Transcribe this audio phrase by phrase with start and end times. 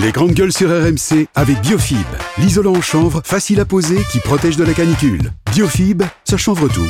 [0.00, 2.06] Les grandes gueules sur RMC avec Biofib,
[2.38, 5.32] l'isolant en chanvre facile à poser qui protège de la canicule.
[5.50, 6.86] Biofib, ça chanvre tout.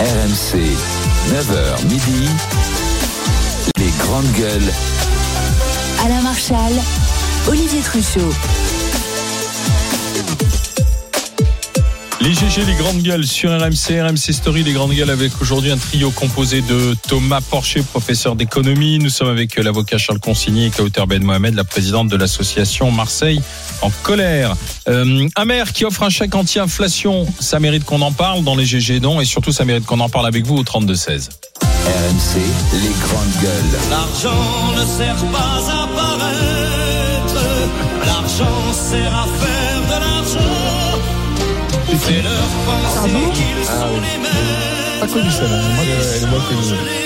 [0.00, 0.58] RMC,
[1.30, 2.28] 9h midi,
[3.78, 4.72] les grandes gueules.
[6.04, 6.72] Alain Marchal,
[7.48, 8.32] Olivier Truchot.
[12.24, 15.76] Les GG, les grandes gueules sur RMC, RMC Story, les grandes gueules avec aujourd'hui un
[15.76, 18.98] trio composé de Thomas Porcher, professeur d'économie.
[18.98, 23.42] Nous sommes avec l'avocat Charles Consigny et Kauter Ben Mohamed, la présidente de l'association Marseille
[23.82, 24.56] en colère.
[24.88, 28.64] Euh, un maire qui offre un chèque anti-inflation, ça mérite qu'on en parle dans les
[28.64, 31.28] GG non et surtout ça mérite qu'on en parle avec vous au 32-16.
[31.60, 32.40] RMC,
[32.72, 33.80] les grandes gueules.
[33.90, 37.44] L'argent ne sert pas à paraître,
[38.06, 39.63] l'argent sert à faire.
[42.04, 42.20] Sont les
[44.18, 45.00] mêmes.
[45.00, 47.03] Pas connu celle-là, elle est moins connue.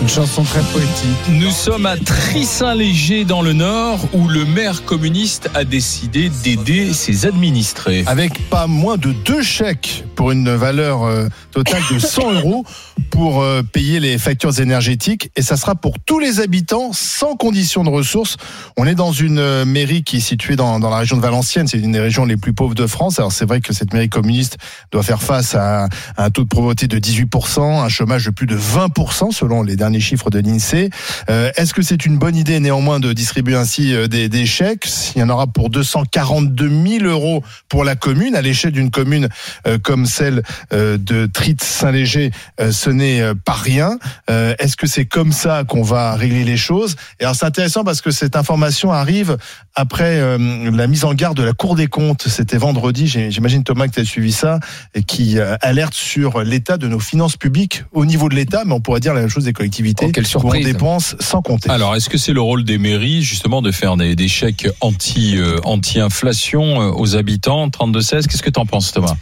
[0.00, 1.18] Une chanson très poétique.
[1.28, 7.26] Nous sommes à Trissin-Léger dans le Nord où le maire communiste a décidé d'aider ses
[7.26, 8.04] administrés.
[8.06, 12.64] Avec pas moins de deux chèques pour une valeur euh, totale de 100 euros
[13.10, 17.84] pour euh, payer les factures énergétiques et ça sera pour tous les habitants sans condition
[17.84, 18.38] de ressources.
[18.78, 21.66] On est dans une euh, mairie qui est située dans, dans la région de Valenciennes,
[21.66, 23.18] c'est une des régions les plus pauvres de France.
[23.18, 24.56] Alors c'est vrai que cette mairie communiste
[24.92, 28.46] doit faire face à, à un taux de pauvreté de 18%, un chômage de plus
[28.46, 30.90] de 20% selon les derniers chiffres de l'INSEE.
[31.28, 34.88] Euh, Est-ce que c'est une bonne idée néanmoins de distribuer ainsi euh, des, chèques?
[35.16, 36.68] Il y en aura pour 242
[37.00, 39.28] 000 euros pour la commune, à l'échelle d'une commune
[39.66, 42.30] euh, comme celle de Trit-Saint-Léger,
[42.60, 43.98] euh, ce n'est pas rien.
[44.28, 46.96] Est-ce que c'est comme ça qu'on va régler les choses?
[47.18, 49.36] Et alors c'est intéressant parce que cette information arrive
[49.74, 52.28] après la mise en garde de la Cour des comptes.
[52.28, 54.60] C'était vendredi, j'imagine Thomas que tu as suivi ça,
[55.06, 59.00] qui alerte sur l'état de nos finances publiques au niveau de l'État, mais on pourrait
[59.00, 59.79] dire la même chose des collectivités.
[60.02, 60.66] Oh, quelle où surprise.
[60.66, 61.70] On dépense sans compter.
[61.70, 65.36] Alors, est-ce que c'est le rôle des mairies justement de faire des, des chèques anti
[65.36, 69.14] euh, anti-inflation euh, aux habitants 32-16 Qu'est-ce que tu en penses, Thomas?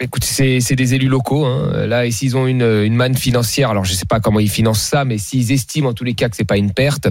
[0.00, 1.46] Écoute, c'est c'est des élus locaux.
[1.46, 1.86] Hein.
[1.86, 4.82] Là, et s'ils ont une, une manne financière, alors je sais pas comment ils financent
[4.82, 7.08] ça, mais s'ils estiment en tous les cas que c'est pas une perte,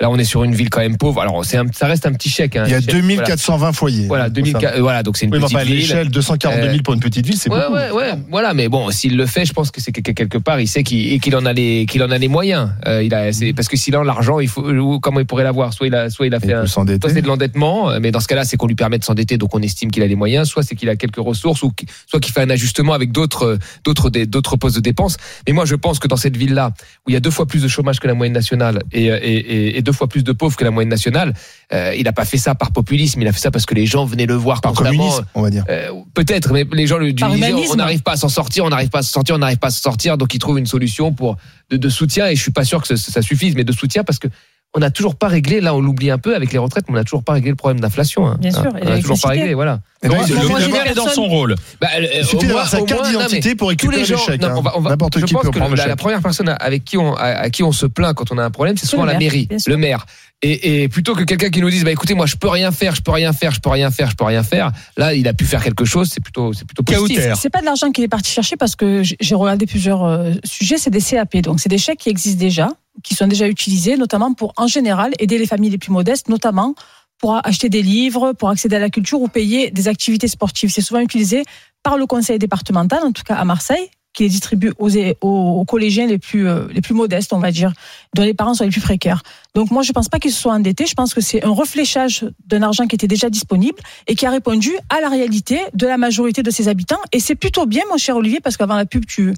[0.00, 1.20] là on est sur une ville quand même pauvre.
[1.20, 2.56] Alors un- ça reste un petit chèque.
[2.56, 2.64] Hein.
[2.66, 4.06] Il y a Chèque, 2420 foyers.
[4.06, 4.58] Voilà, voilà, 2000, Ça.
[4.76, 5.76] euh, voilà donc c'est une Oui, mais petite enfin, à ville.
[5.78, 7.74] l'échelle, 242 000 pour une petite ville, c'est Ouais, beaucoup.
[7.74, 10.38] ouais, ouais, voilà, mais bon, s'il le fait, je pense que c'est que que quelque
[10.38, 12.70] part, il sait qu'il en a les, qu'il en a les moyens.
[12.86, 15.72] Euh, il a, parce que sinon l'argent, il faut, ou comment il pourrait l'avoir?
[15.72, 18.10] Soit il a, soit il a fait il un, soit c'est de l'endettement, euh, mais
[18.10, 20.16] dans ce cas-là, c'est qu'on lui permet de s'endetter, donc on estime qu'il a les
[20.16, 20.48] moyens.
[20.48, 21.72] Soit c'est qu'il a quelques ressources, ou
[22.06, 25.16] soit qu'il fait un ajustement avec d'autres, euh, d'autres, postes de dépenses.
[25.46, 26.72] Mais moi, je pense que dans cette ville-là,
[27.06, 29.18] où il y a deux fois plus de chômage que la moyenne nationale et, euh,
[29.22, 31.34] et, et- et deux fois plus de pauvres que la moyenne nationale,
[31.72, 33.86] euh, il n'a pas fait ça par populisme, il a fait ça parce que les
[33.86, 35.64] gens venaient le voir Par communisme, on va dire.
[35.68, 38.70] Euh, Peut-être, mais les gens le Par disaient, on n'arrive pas à s'en sortir, on
[38.70, 40.66] n'arrive pas à s'en sortir, on n'arrive pas à s'en sortir, donc ils trouvent une
[40.66, 41.36] solution pour
[41.70, 42.26] de, de soutien.
[42.26, 44.28] Et je suis pas sûr que ça, ça suffise, mais de soutien parce que
[44.76, 45.60] on n'a toujours pas réglé.
[45.60, 47.56] Là, on l'oublie un peu avec les retraites, mais on n'a toujours pas réglé le
[47.56, 48.26] problème d'inflation.
[48.26, 48.36] hein.
[48.40, 49.80] Bien sûr, on n'a toujours pas réglé, voilà.
[50.02, 51.54] Et donc, Le maire des est dans son rôle.
[51.80, 54.42] Bah, euh, il suffit d'avoir sa carte d'identité pour récupérer les chèques.
[54.42, 54.62] hein.
[54.82, 57.72] N'importe qui peut prendre le la, première personne avec qui on, à, à qui on
[57.72, 60.04] se plaint quand on a un problème, c'est souvent le la mairie, le maire.
[60.46, 62.94] Et, et plutôt que quelqu'un qui nous dise, bah écoutez, moi je peux rien faire,
[62.94, 64.72] je peux rien faire, je peux rien faire, je peux rien faire.
[64.98, 66.10] Là, il a pu faire quelque chose.
[66.12, 67.32] C'est plutôt, c'est plutôt positif.
[67.40, 70.76] C'est pas de l'argent qu'il est parti chercher parce que j'ai regardé plusieurs euh, sujets,
[70.76, 71.38] c'est des CAP.
[71.38, 72.68] Donc c'est des chèques qui existent déjà,
[73.02, 76.74] qui sont déjà utilisés, notamment pour en général aider les familles les plus modestes, notamment
[77.18, 80.70] pour acheter des livres, pour accéder à la culture ou payer des activités sportives.
[80.70, 81.44] C'est souvent utilisé
[81.82, 86.06] par le conseil départemental, en tout cas à Marseille, qui les distribue aux, aux, collégiens
[86.06, 87.72] les plus, euh, les plus modestes, on va dire,
[88.14, 89.22] dont les parents sont les plus précaires.
[89.54, 90.86] Donc moi, je pense pas qu'ils se soient endettés.
[90.86, 94.30] Je pense que c'est un refléchage d'un argent qui était déjà disponible et qui a
[94.30, 97.00] répondu à la réalité de la majorité de ses habitants.
[97.12, 99.34] Et c'est plutôt bien, mon cher Olivier, parce qu'avant la pub, tu...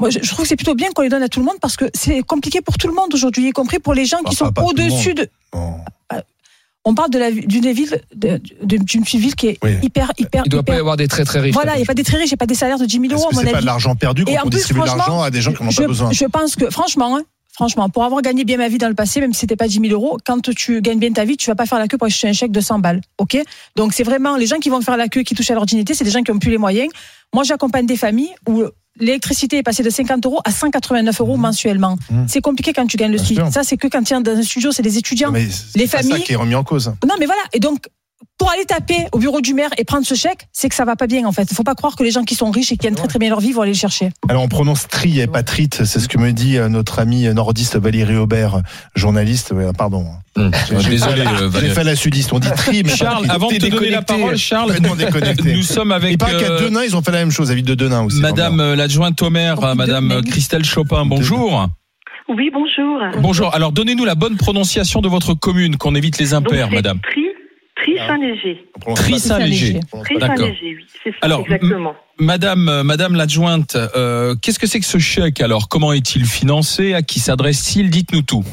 [0.00, 1.76] Moi, je trouve que c'est plutôt bien qu'on les donne à tout le monde parce
[1.76, 4.52] que c'est compliqué pour tout le monde aujourd'hui, y compris pour les gens qui Enfin,
[4.54, 5.28] sont au-dessus de.
[5.52, 5.80] Bon.
[6.90, 9.72] On parle de la d'une ville, d'une petite ville qui est Oui.
[9.82, 10.80] hyper, hyper, Il doit pas y hyper.
[10.80, 11.52] avoir des très très riches.
[11.52, 12.86] Voilà, il n'y a pas des très riches, il n'y a pas des salaires de
[12.86, 14.56] 10 000 Est-ce euros, mon c'est pas de l'argent perdu quand Et en on plus,
[14.56, 16.10] distribue de franchement, l'argent à des gens qui n'en ont je, pas besoin?
[16.12, 17.22] je pense que, franchement, hein,
[17.52, 19.80] franchement, pour avoir gagné bien ma vie dans le passé, même si c'était pas 10
[19.80, 22.06] 000 euros, quand tu gagnes bien ta vie, tu vas pas faire la queue pour
[22.06, 23.02] acheter un chèque de 100 balles.
[23.18, 23.36] OK?
[23.76, 25.92] Donc, c'est vraiment les gens qui vont faire la queue, qui touchent à leur dignité,
[25.92, 26.88] c'est des gens qui ont plus les moyens.
[27.34, 28.62] Moi, j'accompagne des familles où
[29.00, 31.96] l'électricité est passée de 50 euros à 189 euros mensuellement.
[32.10, 32.24] Mmh.
[32.28, 33.38] C'est compliqué quand tu gagnes le SMIC.
[33.38, 33.52] sûr.
[33.52, 35.30] Ça, c'est que quand tu es dans un studio, c'est des étudiants.
[35.32, 36.92] Mais c'est les pas ça familles- qui est remis en cause.
[37.06, 37.42] Non, mais voilà.
[37.52, 37.86] Et donc,
[38.38, 40.96] pour aller taper au bureau du maire et prendre ce chèque, c'est que ça va
[40.96, 41.48] pas bien en fait.
[41.50, 43.18] Il faut pas croire que les gens qui sont riches et qui gagnent très très
[43.18, 44.10] bien leur vie vont aller le chercher.
[44.28, 47.24] Alors on prononce tri et pas trite, c'est ce que me dit euh, notre ami
[47.34, 48.60] nordiste Valérie Aubert,
[48.94, 49.52] journaliste.
[49.76, 50.04] Pardon.
[50.36, 51.74] J'ai Désolé, euh, J'ai Valérie.
[51.74, 52.32] fait la sudiste.
[52.32, 54.76] On dit tri, mais Charles, pas avant de te donner la parole, Charles,
[55.44, 57.54] nous sommes avec Il paraît qu'à euh, Denain, ils ont fait la même chose, à
[57.54, 58.20] Ville de Denain aussi.
[58.20, 61.04] Madame euh, l'adjointe au maire, Oh, Madame Christelle Chopin.
[61.06, 61.66] Bonjour.
[62.28, 63.00] Oui, bonjour.
[63.20, 63.54] Bonjour.
[63.54, 67.00] Alors, donnez-nous la bonne prononciation de votre commune, qu'on évite les Donc, impairs, c'est Madame.
[67.10, 67.22] Tri,
[67.96, 68.64] Tri Saint-Léger.
[68.94, 69.80] Tri Saint-Léger.
[70.04, 70.36] Tri D'accord.
[70.38, 71.94] Saint-Léger, oui, c'est ça, Alors, exactement.
[72.18, 75.68] Madame, euh, Madame l'adjointe, euh, qu'est-ce que c'est que ce chèque alors?
[75.68, 76.94] Comment est-il financé?
[76.94, 77.90] À qui s'adresse-t-il?
[77.90, 78.44] Dites-nous tout.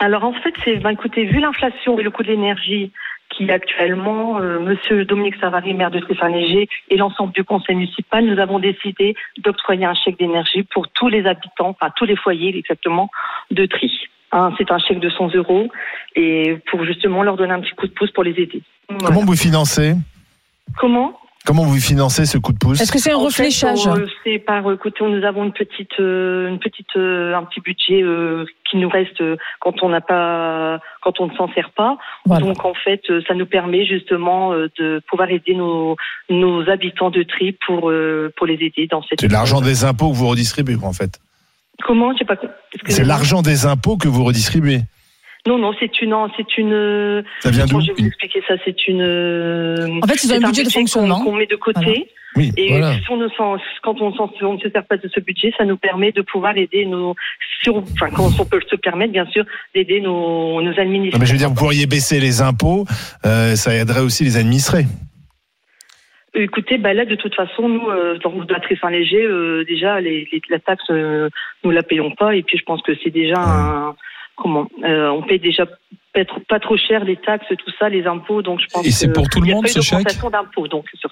[0.00, 2.92] Alors, en fait, c'est, ben, écoutez, vu l'inflation et le coût de l'énergie
[3.30, 8.24] qui actuellement, euh, Monsieur Dominique Savary, maire de Tri Saint-Léger, et l'ensemble du conseil municipal,
[8.24, 12.56] nous avons décidé d'octroyer un chèque d'énergie pour tous les habitants, enfin tous les foyers
[12.56, 13.10] exactement,
[13.50, 13.92] de Tri.
[14.32, 15.68] Hein, c'est un chèque de 100 euros
[16.14, 18.62] et pour justement leur donner un petit coup de pouce pour les aider.
[18.88, 19.06] Voilà.
[19.06, 19.94] Comment vous financez?
[20.78, 21.18] Comment?
[21.46, 22.78] Comment vous financez ce coup de pouce?
[22.78, 23.86] Est-ce que c'est un refléchage?
[23.86, 27.60] euh, C'est par euh, côté, nous avons une petite, euh, une petite, euh, un petit
[27.62, 29.22] budget euh, qui nous reste
[29.60, 31.96] quand on n'a pas, quand on ne s'en sert pas.
[32.26, 32.44] Voilà.
[32.44, 35.96] Donc en fait, ça nous permet justement de pouvoir aider nos,
[36.28, 37.90] nos habitants de Tri pour
[38.36, 39.20] pour les aider dans cette.
[39.20, 41.18] C'est de l'argent des impôts que vous redistribuez, en fait.
[41.86, 42.36] Comment J'ai pas.
[42.88, 44.80] C'est l'argent des impôts que vous redistribuez.
[45.46, 47.24] Non, non, c'est une, c'est une.
[47.40, 49.02] Ça vient d'où je vais vous expliquer ça C'est une.
[50.02, 51.20] En fait, c'est un budget de qu'on- fonctionnement.
[51.24, 52.10] qu'on met de côté.
[52.36, 52.92] Oui, Et voilà.
[52.94, 55.64] si on ne s'en- quand on, on ne se sert pas de ce budget, ça
[55.64, 57.14] nous permet de pouvoir aider nos,
[57.62, 59.44] sur, enfin, quand on peut se permettre, bien sûr,
[59.74, 61.18] d'aider nos, nos Non, administrés.
[61.18, 62.84] mais je veux dire, vous pourriez baisser les impôts,
[63.24, 64.84] euh, ça aiderait aussi les administrés.
[66.34, 70.42] Écoutez, bah là, de toute façon, nous, euh, dans très Saint-Léger, euh, déjà, les, les-
[70.50, 71.28] la taxe, euh,
[71.64, 72.36] nous la payons pas.
[72.36, 73.94] Et puis, je pense que c'est déjà un,
[74.36, 75.64] comment, euh, on paye déjà
[76.12, 78.42] pas trop, pas trop cher les taxes, tout ça, les impôts.
[78.42, 81.10] Donc, je pense Et c'est pour tout le monde, ce chèque d'impôts, donc, sur,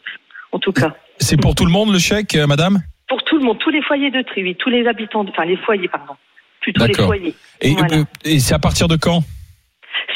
[0.52, 0.94] en tout cas.
[1.18, 2.80] C'est pour tout le monde le chèque, euh, Madame?
[3.08, 5.44] Pour tout le monde, tous les foyers de tri, oui, tous les habitants, de- enfin,
[5.46, 6.14] les foyers, pardon.
[6.60, 7.34] Plutôt les foyers.
[7.62, 8.04] Et, Voilà.
[8.24, 9.22] et c'est à partir de quand?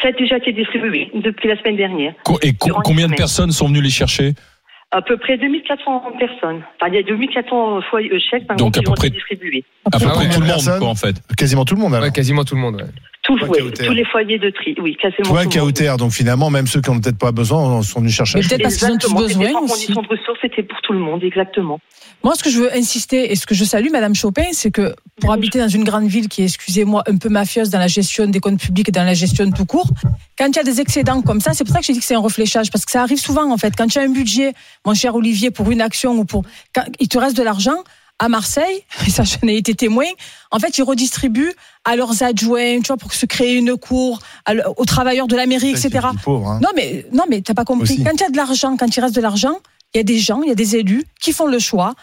[0.03, 2.15] Ça a déjà été distribué depuis la semaine dernière.
[2.25, 4.33] Co- Et co- combien de personnes sont venues les chercher?
[4.93, 6.63] À peu près 2400 personnes.
[6.81, 8.95] Enfin, il y a 2400 foyers, euh, chèques par Donc, exemple, à qui peu ont
[8.95, 9.65] près- été distribués.
[9.85, 11.15] À peu Ah près ouais, tout le monde, quoi, en fait.
[11.37, 12.07] Quasiment tout le monde, alors.
[12.07, 12.75] Ouais, quasiment tout le monde.
[12.77, 12.89] ouais.
[13.31, 13.87] Tout, Toi, ouais, Kauter.
[13.87, 15.53] tous les foyers de tri, oui, quasiment monde.
[15.53, 18.41] KOTR, donc finalement, même ceux qui n'ont peut-être pas besoin sont venus chercher.
[18.41, 19.93] Peut-être parce qu'ils ont tous besoin sans aussi.
[19.93, 21.81] de ressources, c'était pour tout le monde, exactement.
[22.25, 24.95] Moi, ce que je veux insister et ce que je salue, Madame Chopin, c'est que
[25.21, 28.27] pour habiter dans une grande ville qui est, excusez-moi, un peu mafieuse dans la gestion
[28.27, 29.89] des comptes publics et dans la gestion tout court,
[30.37, 32.05] quand il y a des excédents comme ça, c'est pour ça que j'ai dit que
[32.05, 33.75] c'est un refléchage, parce que ça arrive souvent, en fait.
[33.77, 34.53] Quand tu as un budget,
[34.85, 36.43] mon cher Olivier, pour une action ou pour,
[36.75, 37.85] quand il te reste de l'argent,
[38.21, 40.05] à Marseille, et ça, j'en ai été témoin,
[40.53, 41.53] en fait, ils redistribuent
[41.85, 45.47] à leurs adjoints, tu vois, pour se créer une cour, le- aux travailleurs de la
[45.47, 45.89] mairie, etc.
[46.13, 46.61] des pauvres, hein.
[46.63, 47.95] Non, mais non, mais t'as pas compris.
[47.95, 48.05] Aussi.
[48.05, 49.59] Quand il y a de l'argent, quand il reste de l'argent,
[49.95, 51.95] il y a des gens, il y a des élus qui font le choix.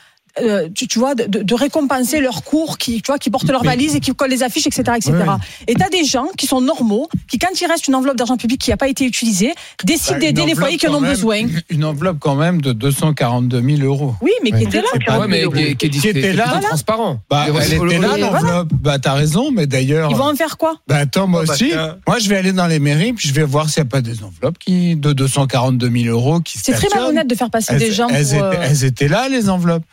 [0.42, 3.64] Euh, tu, tu vois, de, de récompenser leurs cours, qui, tu vois, qui portent leurs
[3.64, 5.12] valises et qui collent les affiches, etc., etc.
[5.14, 5.24] Ouais.
[5.68, 8.60] Et t'as des gens qui sont normaux, qui quand il reste une enveloppe d'argent public
[8.62, 9.54] qui n'a pas été utilisée,
[9.84, 11.42] décident Bah, d'aider les foyers qui en ont besoin.
[11.70, 14.16] Une enveloppe quand même de 242 000 euros.
[14.22, 14.88] Oui, mais qui étaient là.
[15.08, 16.60] Ah, Ouais, mais mais qui était là.
[16.62, 17.20] transparent.
[17.30, 18.70] Bah, elle était là l'enveloppe.
[18.74, 20.10] Bah t'as raison, mais d'ailleurs.
[20.12, 20.76] Ils vont en faire quoi?
[20.88, 21.72] Bah attends, moi parce aussi.
[22.08, 24.02] Moi, je vais aller dans les mairies, puis je vais voir s'il n'y a pas
[24.02, 27.80] des enveloppes qui de 242 000 euros qui C'est très malhonnête de faire passer Elles,
[27.80, 28.36] des gens elles pour.
[28.36, 29.84] étaient, euh, elles étaient là, les enveloppes.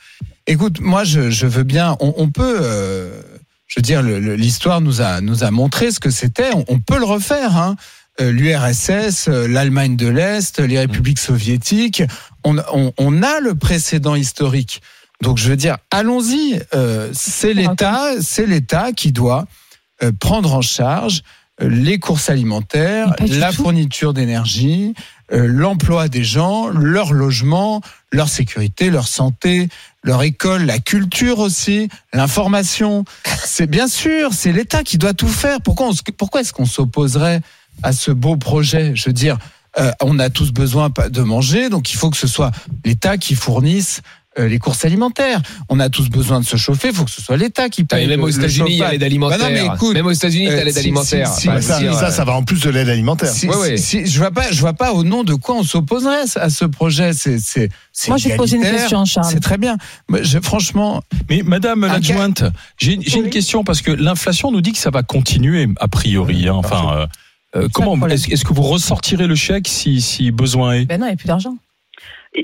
[0.47, 1.97] Écoute, moi, je, je veux bien.
[2.01, 2.59] On, on peut.
[2.61, 3.23] euh,
[3.67, 6.51] je veux dire, l'histoire nous a nous a montré ce que c'était.
[6.55, 7.57] On, on peut le refaire.
[7.57, 7.77] Hein.
[8.21, 12.03] Euh, L'URSS, euh, l'Allemagne de l'Est, les républiques soviétiques.
[12.45, 14.83] On, on, on a le précédent historique.
[15.23, 16.61] Donc, je veux dire, allons-y.
[16.75, 19.47] Euh, c'est l'État, c'est l'État qui doit
[20.21, 21.23] prendre en charge
[21.61, 23.63] les courses alimentaires, la tout.
[23.63, 24.93] fourniture d'énergie,
[25.33, 27.81] euh, l'emploi des gens, leur logement,
[28.13, 29.69] leur sécurité, leur santé,
[30.03, 33.05] leur école, la culture aussi, l'information.
[33.45, 35.61] C'est bien sûr, c'est l'État qui doit tout faire.
[35.63, 37.41] Pourquoi, pourquoi est-ce qu'on s'opposerait
[37.83, 38.93] à ce beau projet?
[38.95, 39.39] Je veux dire,
[39.79, 42.53] euh, on a tous besoin de manger, donc il faut que ce soit
[42.85, 44.03] l'État qui fournisse
[44.39, 45.41] euh, les courses alimentaires.
[45.69, 48.05] On a tous besoin de se chauffer, il faut que ce soit l'État qui paye.
[48.05, 49.39] et même le- aux le États-Unis, il y a l'aide Bah alimentaire.
[49.39, 51.29] non, mais écoute, même aux États-Unis, euh, t'as l'aide si- alimentaire.
[51.29, 53.29] si- si- Bah, Bah, ça, si, ça, ça va en plus de l'aide alimentaire.
[53.31, 53.77] Si- Ouais, ouais.
[53.77, 57.13] je vois pas, je vois pas au nom de quoi on s'opposerait à ce projet.
[57.13, 59.29] C'est, c'est, c'est Moi, je vais te poser une question, Charles.
[59.31, 59.77] C'est très bien.
[60.09, 62.43] Mais je- franchement, Mais Madame l'adjointe,
[62.79, 63.31] j'ai j'ai une Oui.
[63.31, 66.49] question parce que l'inflation nous dit que ça va continuer a priori.
[66.49, 66.55] hein.
[66.55, 67.09] Enfin,
[67.55, 70.85] euh, euh, comment est-ce que vous ressortirez le chèque si, si besoin est?
[70.87, 71.57] Ben non, il n'y a plus d'argent.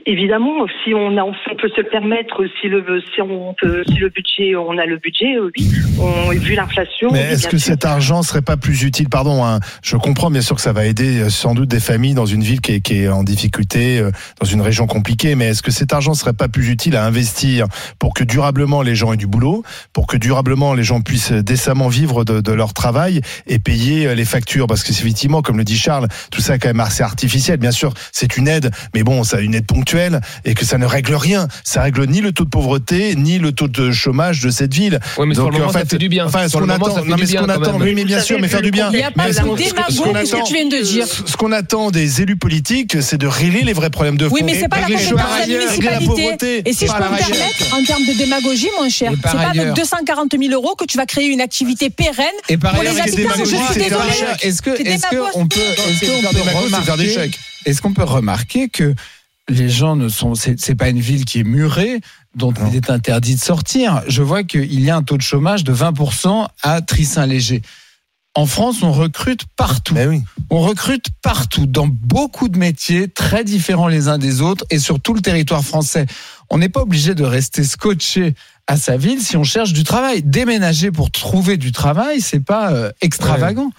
[0.06, 3.94] Évidemment, si on, a, on peut se le permettre, si le, si on peut, si
[3.94, 5.68] le budget, on a le budget, euh, oui.
[5.98, 7.10] On, vu l'inflation.
[7.10, 7.72] Mais est-ce que sûr.
[7.72, 10.86] cet argent serait pas plus utile Pardon, hein, je comprends bien sûr que ça va
[10.86, 13.98] aider euh, sans doute des familles dans une ville qui est, qui est en difficulté,
[13.98, 17.04] euh, dans une région compliquée, mais est-ce que cet argent serait pas plus utile à
[17.04, 17.66] investir
[17.98, 21.88] pour que durablement les gens aient du boulot, pour que durablement les gens puissent décemment
[21.88, 24.68] vivre de, de leur travail et payer les factures?
[24.68, 27.58] Parce que c'est effectivement, comme le dit Charles, tout ça est quand même assez artificiel.
[27.58, 30.84] Bien sûr, c'est une aide, mais bon, ça une aide ponctuelle et que ça ne
[30.86, 31.48] règle rien.
[31.64, 35.00] Ça règle ni le taux de pauvreté, ni le taux de chômage de cette ville.
[35.16, 36.26] Ouais, mais sur Donc, le moment, en ça fait, fait du bien.
[36.26, 38.04] Enfin, ce Sur le qu'on attend, fait non, du mais ce qu'on attend, oui, mais
[38.04, 38.90] bien sûr, mais faire du bien.
[38.92, 39.62] Il n'y a pas de ce qu'on- ce
[40.00, 41.06] qu'on ce que tu viens de dire.
[41.06, 44.34] Ce qu'on attend des élus politiques, c'est de régler les vrais problèmes de fond.
[44.34, 46.06] Oui, mais c'est pas la compétence de la municipalité.
[46.06, 46.62] pauvreté.
[46.66, 49.60] Et si je peux me permettre, en termes de démagogie, mon cher, c'est pas avec
[49.60, 49.74] ailleurs.
[49.74, 53.30] 240 000 euros que tu vas créer une activité pérenne Et par pour les habitants.
[53.38, 55.26] Je suis des- Est-ce que, est-ce que démago.
[55.34, 57.30] on peut, est-ce qu'on peut remarquer,
[57.66, 58.94] est-ce qu'on peut remarquer que
[59.50, 62.00] les gens ne sont, c'est pas une ville qui est murée,
[62.34, 64.02] dont il est interdit de sortir.
[64.06, 67.62] Je vois qu'il y a un taux de chômage de 20% à Trissin-Léger.
[68.36, 69.96] En France, on recrute partout.
[69.96, 70.22] Oui.
[70.50, 75.00] On recrute partout, dans beaucoup de métiers très différents les uns des autres et sur
[75.00, 76.06] tout le territoire français.
[76.48, 78.34] On n'est pas obligé de rester scotché
[78.68, 80.22] à sa ville si on cherche du travail.
[80.22, 83.72] Déménager pour trouver du travail, c'est pas euh, extravagant.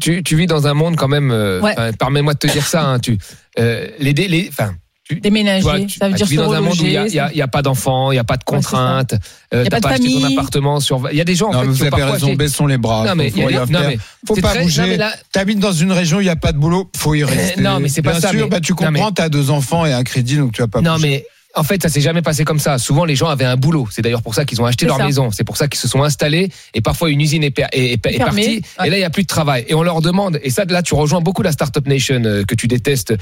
[0.00, 1.30] Tu, tu vis dans un monde quand même.
[1.30, 1.74] euh, Ouais.
[1.98, 2.82] Permets-moi de te dire ça.
[2.84, 3.18] hein, tu,
[3.58, 4.74] euh, les, dé- les, enfin,
[5.22, 6.96] Déménager, toi, tu, ça veut bah, dire tu vis dans un monde où il y
[6.96, 9.14] a, y a- il y a pas d'enfants, il y a pas de Ouais, contraintes.
[9.14, 9.16] euh,
[9.52, 10.38] Il y a t'as pas de acheté ton famille.
[10.38, 11.08] appartement sur.
[11.10, 12.66] Il y a des gens en Non, fait mais qui vous ont avez raison, baissons
[12.68, 13.06] les bras.
[13.08, 14.96] Non, mais faut, il y a- faut rien non, mais faut pas très- bouger.
[14.96, 17.24] là- T'habites dans une région où il n'y a pas de boulot, faut y
[17.54, 17.60] rester.
[17.60, 19.84] non, mais c'est pas Bien ça, sûr, mais- bah, tu comprends, mais- t'as deux enfants
[19.84, 21.08] et un crédit, donc tu vas pas Non, bouger.
[21.08, 22.78] mais en fait, ça s'est jamais passé comme ça.
[22.78, 23.88] Souvent, les gens avaient un boulot.
[23.90, 25.04] C'est d'ailleurs pour ça qu'ils ont acheté leur ça.
[25.04, 25.30] maison.
[25.32, 26.48] C'est pour ça qu'ils se sont installés.
[26.74, 28.42] Et parfois, une usine est, per- est- est- est Fermée.
[28.42, 28.62] partie.
[28.78, 28.86] Ouais.
[28.86, 29.64] Et là, il y a plus de travail.
[29.68, 30.38] Et on leur demande.
[30.42, 33.16] Et ça, là, tu rejoins beaucoup la Startup Nation euh, que tu détestes, euh,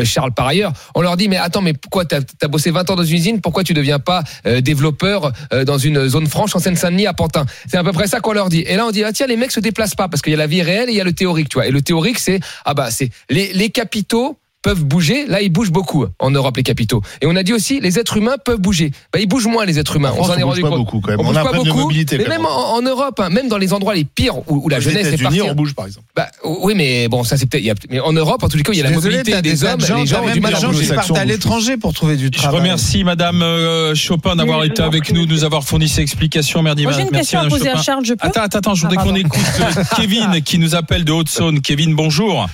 [0.00, 0.72] euh, Charles, par ailleurs.
[0.96, 3.40] On leur dit, mais attends, mais pourquoi t'as as bossé 20 ans dans une usine?
[3.40, 5.32] Pourquoi tu deviens pas euh, développeur
[5.64, 7.46] dans une zone franche en Seine-Saint-Denis à Pantin?
[7.70, 8.64] C'est à peu près ça qu'on leur dit.
[8.66, 10.38] Et là, on dit, ah tiens, les mecs se déplacent pas parce qu'il y a
[10.38, 11.66] la vie réelle et il y a le théorique, tu vois.
[11.66, 15.26] Et le théorique, c'est ah bah c'est les, les capitaux peuvent bouger.
[15.26, 17.00] Là, ils bougent beaucoup en Europe, les capitaux.
[17.22, 18.90] Et on a dit aussi, les êtres humains peuvent bouger.
[19.12, 20.10] Bah, ils bougent moins, les êtres humains.
[20.10, 20.78] En France, s'en est on bouge rendu pas compte.
[20.78, 21.20] beaucoup, quand même.
[21.20, 21.82] On, On bouge a pas problème de beaucoup.
[21.84, 24.68] mobilité, mais même en, en Europe, hein, même dans les endroits les pires où, où
[24.68, 25.40] la Aux jeunesse est partie.
[25.42, 26.06] on bouge, par exemple.
[26.16, 27.82] Bah, oui, mais bon, ça c'est peut-être.
[27.90, 29.64] Mais en Europe, en tous les cas, il y a la Désolé, mobilité des de
[29.66, 29.80] hommes.
[29.80, 30.86] gens, les gens ont même du mal des à bouger.
[30.86, 32.60] qui partent à l'étranger pour trouver du Je travail.
[32.60, 35.34] remercie Madame euh, Chopin d'avoir je été avec nous, monsieur.
[35.36, 36.62] nous avoir fourni ses explications.
[36.62, 37.80] Merci, Moi, j'ai une question à poser à.
[37.80, 39.20] Charles, je peux Attends, attends, attends, je Ah, voudrais qu'on pardon.
[39.26, 41.60] écoute euh, Kevin qui nous appelle de Haute-Saône.
[41.60, 42.46] Kevin, bonjour.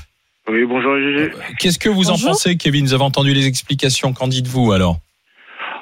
[0.46, 1.30] Oui, bonjour GG.
[1.58, 2.84] Qu'est-ce que vous en pensez, Kevin?
[2.84, 4.12] Vous avez entendu les explications.
[4.12, 4.96] Qu'en dites-vous alors?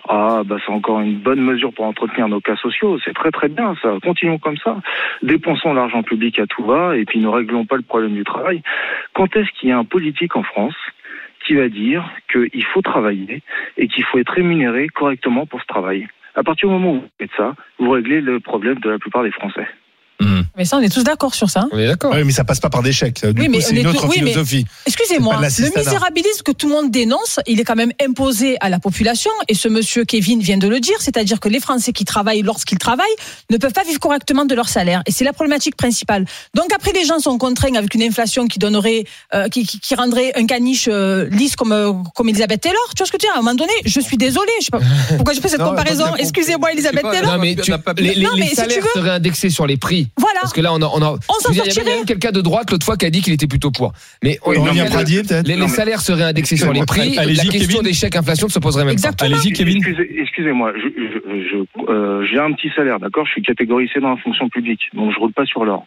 [0.09, 2.99] Ah, bah c'est encore une bonne mesure pour entretenir nos cas sociaux.
[3.05, 3.97] C'est très très bien ça.
[4.03, 4.81] Continuons comme ça.
[5.23, 8.63] Dépensons l'argent public à tout va et puis ne réglons pas le problème du travail.
[9.15, 10.77] Quand est-ce qu'il y a un politique en France
[11.45, 13.43] qui va dire qu'il faut travailler
[13.77, 16.07] et qu'il faut être rémunéré correctement pour ce travail?
[16.35, 19.23] À partir du moment où vous faites ça, vous réglez le problème de la plupart
[19.23, 19.67] des Français.
[20.57, 21.67] Mais ça, on est tous d'accord sur ça.
[21.73, 22.13] On est d'accord.
[22.15, 23.25] Oui, mais ça passe pas par des chèques.
[23.27, 24.65] Du Oui, coup, mais c'est on est une autre oui, philosophie.
[24.87, 28.79] Excusez-moi, le misérabilisme que tout le monde dénonce, il est quand même imposé à la
[28.79, 29.31] population.
[29.49, 32.79] Et ce monsieur Kevin vient de le dire, c'est-à-dire que les Français qui travaillent lorsqu'ils
[32.79, 33.07] travaillent
[33.51, 35.03] ne peuvent pas vivre correctement de leur salaire.
[35.07, 36.25] Et c'est la problématique principale.
[36.55, 39.05] Donc après, les gens sont contraints avec une inflation qui donnerait,
[39.35, 42.79] euh, qui, qui, qui rendrait un caniche euh, lisse comme euh, comme Elisabeth Taylor.
[42.95, 43.37] Tu vois ce que tu veux dire?
[43.37, 44.81] À un moment donné, je suis désolée, je sais pas
[45.17, 46.15] pourquoi je fais cette Non, comparaison.
[46.17, 47.33] Excusez-moi, Elisabeth Taylor.
[47.33, 49.67] Non, mais tu- les, les- Non, mais les si salaires tu veux- seraient indexés sur
[49.67, 50.09] les prix.
[50.19, 50.41] Voilà.
[50.41, 50.87] Parce que là, on a.
[50.87, 51.97] On, a, On s'en dire, il y a sortirait.
[51.97, 53.93] même quelqu'un de droite l'autre fois qui a dit qu'il était plutôt pour.
[54.23, 57.15] Mais on- Oui, on- Pradier, peut-être les, les salaires seraient indexés sur les prix.
[57.15, 59.31] La question des chèques inflation ne se poserait même Exactement.
[59.35, 59.79] Allez-y, Kevin.
[59.79, 60.73] Excusez- Excusez-moi,
[61.89, 63.27] euh, j'ai un petit salaire, d'accord?
[63.27, 65.87] Je suis catégorisé dans la fonction publique, donc je roule pas sur l'or.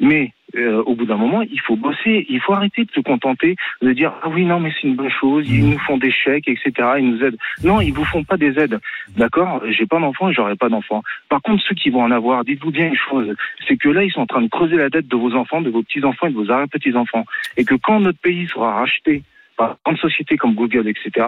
[0.00, 3.54] Mais euh, au bout d'un moment, il faut bosser, il faut arrêter de se contenter
[3.82, 6.48] de dire ah oui non mais c'est une bonne chose, ils nous font des chèques
[6.48, 7.36] etc, ils nous aident.
[7.62, 8.80] Non, ils vous font pas des aides,
[9.16, 9.62] d'accord?
[9.68, 11.02] J'ai pas d'enfants j'aurai pas d'enfants.
[11.28, 13.36] Par contre, ceux qui vont en avoir, dites-vous bien une chose,
[13.68, 15.70] c'est que là ils sont en train de creuser la dette de vos enfants, de
[15.70, 17.24] vos petits enfants et de vos arrière petits enfants,
[17.56, 19.22] et que quand notre pays sera racheté
[19.56, 21.26] par grandes sociétés comme Google etc,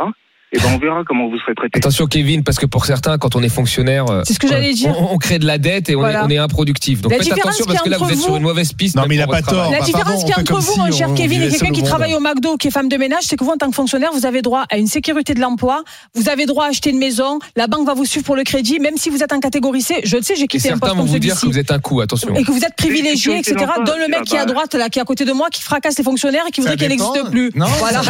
[0.53, 1.79] et ben on verra comment vous serez traités.
[1.79, 4.75] Attention Kevin, parce que pour certains, quand on est fonctionnaire, euh, C'est ce que j'allais
[4.75, 4.95] dire.
[4.99, 6.21] On, on crée de la dette et on, Voilà.
[6.21, 7.01] est, on est improductif.
[7.01, 8.43] Donc La faites différence attention parce que là a vous êtes entre sur vous- une
[8.43, 8.97] mauvaise piste.
[8.97, 9.71] Non, mais il a pas tort.
[9.71, 11.73] La bah, différence qu'il y a entre vous, si mon cher on Kevin, et quelqu'un
[11.73, 13.75] qui travaille au McDo, qui est femme de ménage, c'est que vous, en tant que
[13.75, 15.83] fonctionnaire, vous avez droit à une sécurité de l'emploi,
[16.15, 18.79] vous avez droit à acheter une maison, la banque va vous suivre pour le crédit,
[18.79, 20.01] même si vous êtes en catégorie C.
[20.05, 21.71] Je le sais, j'ai quitté un certains poste vont comme vous dire que vous êtes
[21.71, 22.01] un coup.
[22.01, 22.35] Attention.
[22.35, 23.57] Et que vous êtes privilégié, etc.
[23.87, 25.63] Donne le mec qui est à droite, là, qui est à côté de moi, qui
[25.63, 27.51] fracasse les fonctionnaires et qui voudrait qu'elle n'existe plus.
[27.55, 28.03] Non, voilà.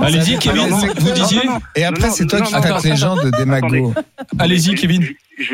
[0.00, 1.40] Allez-y, Kevin, vous disiez
[1.76, 3.94] Et après, c'est toi qui traites les gens de démagogues.
[4.38, 5.06] Allez-y, Kevin.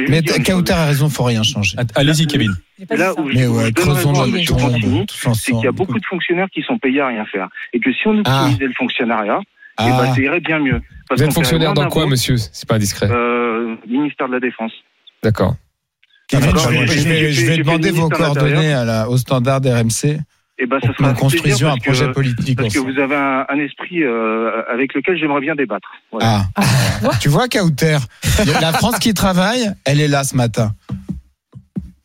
[0.08, 0.64] Mais chose.
[0.70, 1.76] a raison, faut rien changer.
[1.94, 2.54] Allez-y, Kevin.
[2.90, 3.70] Là où je, Mais ouais,
[5.34, 7.48] c'est qu'il y a beaucoup de fonctionnaires qui sont payés à rien faire.
[7.72, 8.42] Et que si on Ah.
[8.44, 9.38] optimisait le fonctionnariat,
[9.80, 10.14] et bah, Ah.
[10.14, 10.80] ça irait bien mieux.
[11.08, 12.36] Parce Vous êtes fonctionnaire dans quoi, monsieur?
[12.38, 13.08] C'est pas indiscret.
[13.10, 14.72] euh, Ministère de la Défense.
[15.22, 15.54] D'accord.
[16.32, 16.52] Je vais,
[16.86, 18.80] je vais- je demander vos coordonnées l'Intérieur.
[18.80, 20.18] à la, au standard d'RMC
[20.58, 23.16] Et bah, ça sera nous construisions un parce que- projet politique Parce que vous avez
[23.16, 25.88] un, un esprit euh, avec lequel j'aimerais bien débattre.
[26.12, 26.44] Voilà.
[26.54, 26.62] Ah.
[27.20, 27.98] tu vois, Kauter,
[28.60, 30.72] la France qui travaille, elle est là ce matin.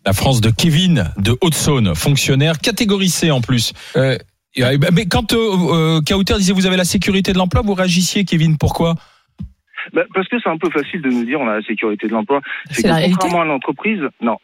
[0.06, 3.74] La France de Kevin de Haute-Saône, fonctionnaire catégorie C en plus.
[3.96, 4.18] Euh,
[4.56, 7.76] Et, euh, Mais quand euh, euh, Kauter disait vous avez la sécurité de l'emploi, vous
[7.76, 8.58] réagissiez, Kevin.
[8.58, 8.96] Pourquoi?
[9.94, 12.14] Bah, parce que c'est un peu facile de nous dire on a la sécurité de
[12.14, 12.42] l'emploi.
[12.72, 13.12] C'est que réalité.
[13.12, 14.38] contrairement à l'entreprise, non.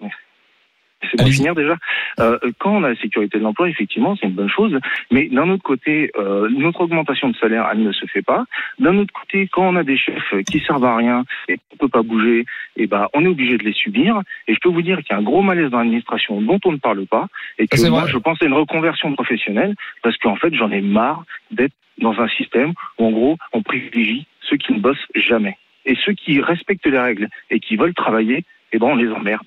[1.10, 1.38] C'est pour Allez-y.
[1.38, 1.76] finir déjà.
[2.20, 4.78] Euh, quand on a la sécurité de l'emploi, effectivement, c'est une bonne chose.
[5.12, 8.46] Mais d'un autre côté, euh, notre augmentation de salaire, elle ne se fait pas.
[8.80, 11.90] D'un autre côté, quand on a des chefs qui servent à rien et qu'on peut
[11.90, 12.46] pas bouger,
[12.78, 14.22] et ben, on est obligé de les subir.
[14.48, 16.72] Et je peux vous dire qu'il y a un gros malaise dans l'administration dont on
[16.72, 17.28] ne parle pas.
[17.58, 18.12] Et que moi, vrai.
[18.12, 22.28] je pense à une reconversion professionnelle parce qu'en fait, j'en ai marre d'être dans un
[22.30, 25.58] système où, en gros, on privilégie ceux qui ne bossent jamais.
[25.86, 29.46] Et ceux qui respectent les règles et qui veulent travailler, eh ben, on les emmerde.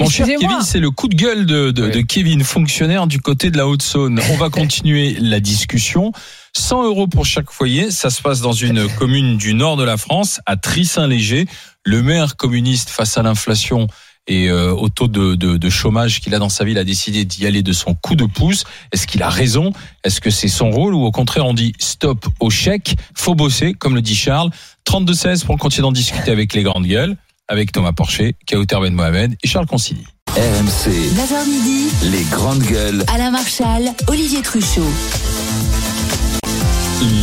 [0.00, 0.26] Mon cher.
[0.26, 3.66] Kevin, c'est le coup de gueule de, de, de Kevin, fonctionnaire du côté de la
[3.66, 4.20] Haute-Saône.
[4.30, 6.12] On va continuer la discussion.
[6.54, 7.90] 100 euros pour chaque foyer.
[7.90, 11.46] Ça se passe dans une commune du nord de la France, à Trissin-Léger.
[11.84, 13.88] Le maire communiste, face à l'inflation
[14.28, 17.24] et euh, au taux de, de, de chômage qu'il a dans sa ville, a décidé
[17.24, 18.64] d'y aller de son coup de pouce.
[18.92, 19.72] Est-ce qu'il a raison?
[20.04, 20.94] Est-ce que c'est son rôle?
[20.94, 24.50] Ou au contraire on dit stop au chèque, faut bosser, comme le dit Charles.
[24.88, 27.16] 32-16 pour continuer d'en discuter avec les grandes gueules,
[27.48, 30.06] avec Thomas Porcher, Kauter Ben Mohamed et Charles Consigny.
[30.30, 33.04] RMC, 9h midi, les grandes gueules.
[33.12, 34.88] Alain Marchal, Olivier Truchot.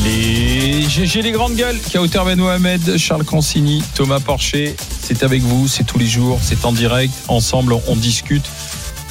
[0.03, 5.67] Les GG, les grandes gueules, Kauter Ben Mohamed, Charles Consigny, Thomas Porcher, c'est avec vous,
[5.67, 8.45] c'est tous les jours, c'est en direct, ensemble on discute,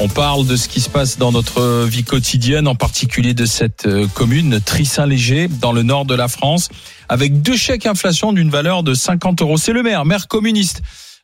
[0.01, 3.87] on parle de ce qui se passe dans notre vie quotidienne, en particulier de cette
[3.87, 6.69] euh, commune, Trissin-Léger, dans le nord de la France,
[7.09, 9.57] avec deux chèques inflation d'une valeur de 50 euros.
[9.57, 10.83] C'est le maire, maire communiste,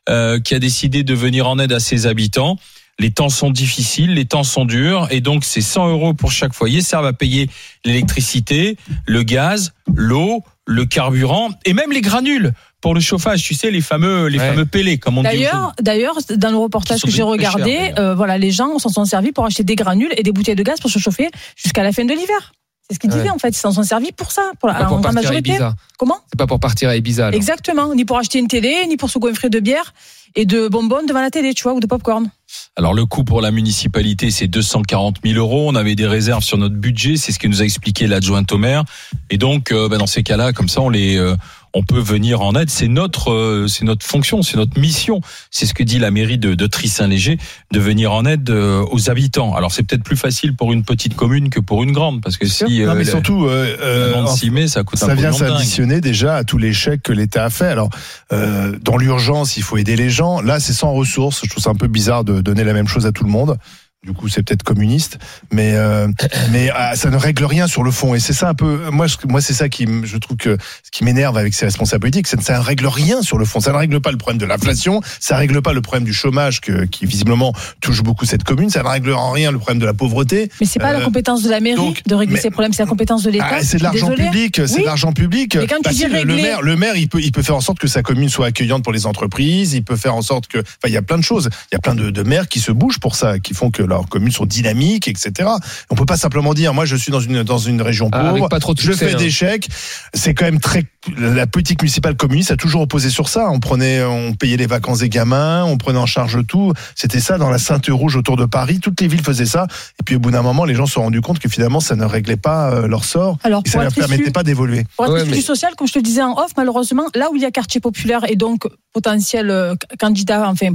[0.09, 2.57] euh, qui a décidé de venir en aide à ses habitants.
[2.99, 6.53] Les temps sont difficiles, les temps sont durs, et donc ces 100 euros pour chaque
[6.53, 7.49] foyer servent à payer
[7.85, 12.51] l'électricité, le gaz, l'eau, le carburant et même les granules
[12.85, 13.41] pour le chauffage.
[13.41, 14.49] Tu sais, les fameux, les Ouais.
[14.49, 15.27] fameux pellets, comme on dit.
[15.27, 19.31] D'ailleurs, d'ailleurs, dans le reportage que j'ai regardé, euh, voilà, les gens s'en sont servis
[19.31, 22.05] pour acheter des granules et des bouteilles de gaz pour se chauffer jusqu'à la fin
[22.05, 22.53] de l'hiver.
[22.87, 23.17] C'est ce qu'ils Ouais.
[23.17, 23.49] disaient en fait.
[23.49, 25.49] Ils s'en sont servis pour ça, pour la, pour en partir à majorité.
[25.49, 25.73] Ibiza.
[25.97, 27.25] Comment C'est pas pour partir à Ibiza.
[27.27, 27.35] alors.
[27.35, 27.95] Exactement.
[27.95, 29.91] Ni pour acheter une télé, ni pour se goinfrer de bière
[30.35, 32.29] et de bonbons devant la télé, tu vois, ou de popcorn.
[32.77, 35.69] Alors le coût pour la municipalité, c'est 240 000 euros.
[35.69, 38.57] On avait des réserves sur notre budget, c'est ce que nous a expliqué l'adjointe au
[38.57, 38.83] maire.
[39.29, 41.35] Et donc, euh, bah, dans ces cas-là, comme ça, on les, euh,
[41.77, 42.69] on peut venir en aide.
[42.69, 45.19] C'est notre, euh, c'est notre fonction, c'est notre mission.
[45.51, 47.37] C'est ce que dit la mairie de, de Trissin-Léger,
[47.73, 49.53] de venir en aide euh, aux habitants.
[49.55, 52.47] Alors c'est peut-être plus facile pour une petite commune que pour une grande, parce que
[52.47, 56.43] si non, euh, mais surtout, euh, en- cimée, ça coûte ça vient s'additionner déjà à
[56.45, 57.67] tous les chèques que l'État a fait.
[57.67, 57.89] Alors,
[58.31, 60.39] euh, dans l'urgence, il faut aider les gens.
[60.41, 61.41] Là, c'est sans ressources.
[61.43, 63.57] Je trouve ça un peu bizarre de donner la même chose à tout le monde.
[64.05, 65.17] Du coup, c'est peut-être communiste,
[65.51, 66.07] mais euh,
[66.51, 68.13] mais ah, ça ne règle rien sur le fond.
[68.13, 68.89] Et c'est ça un peu.
[68.91, 72.01] Moi, je- moi, c'est ça qui, je trouve que ce qui m'énerve avec ces responsables
[72.01, 73.59] politiques, c'est que ça ne règle rien sur le fond.
[73.59, 76.13] Ça ne règle pas le problème de l'inflation, ça ne règle pas le problème du
[76.13, 79.79] chômage que, qui visiblement touche beaucoup cette commune, ça ne règle en rien le problème
[79.79, 80.51] de la pauvreté.
[80.61, 82.73] Mais c'est pas la Euh, compétence de la mairie donc, de régler mais- ces problèmes,
[82.73, 83.47] c'est la compétence de l'État.
[83.49, 84.81] Ah, c'est de l'argent public, c'est Oui.
[84.81, 85.55] de l'argent public.
[85.55, 87.31] Mais quand tu Bah, dis si, le, le régler- maire, le maire, il peut, il
[87.31, 89.73] peut faire en sorte que sa commune soit accueillante pour les entreprises.
[89.73, 91.49] Il peut faire en sorte que, enfin, il y a plein de choses.
[91.71, 93.81] Il y a plein de, de maires qui se bougent pour ça, qui font que
[93.95, 95.49] leurs communes sont dynamiques, etc.
[95.89, 98.49] On peut pas simplement dire, moi, je suis dans une dans une région Ah, pauvre,
[98.49, 99.17] pas trop de je succès, fais hein.
[99.17, 99.67] des chèques.
[100.13, 100.83] C'est quand même très
[101.17, 103.49] la politique municipale communiste a toujours opposé sur ça.
[103.51, 106.73] On prenait, on payait les vacances des gamins, on prenait en charge tout.
[106.95, 108.79] C'était ça dans la Sainte Rouge autour de Paris.
[108.79, 109.67] Toutes les villes faisaient ça.
[109.99, 111.95] Et puis au bout d'un moment, les gens se sont rendus compte que finalement, ça
[111.95, 114.85] ne réglait pas euh, leur sort Alors, et ça ne leur permettait pas d'évoluer.
[114.95, 117.35] Pour être Ouais, mais- du social, comme je te disais en off, malheureusement, là où
[117.35, 120.69] il y a quartier populaire et donc potentiel euh, candidat, enfin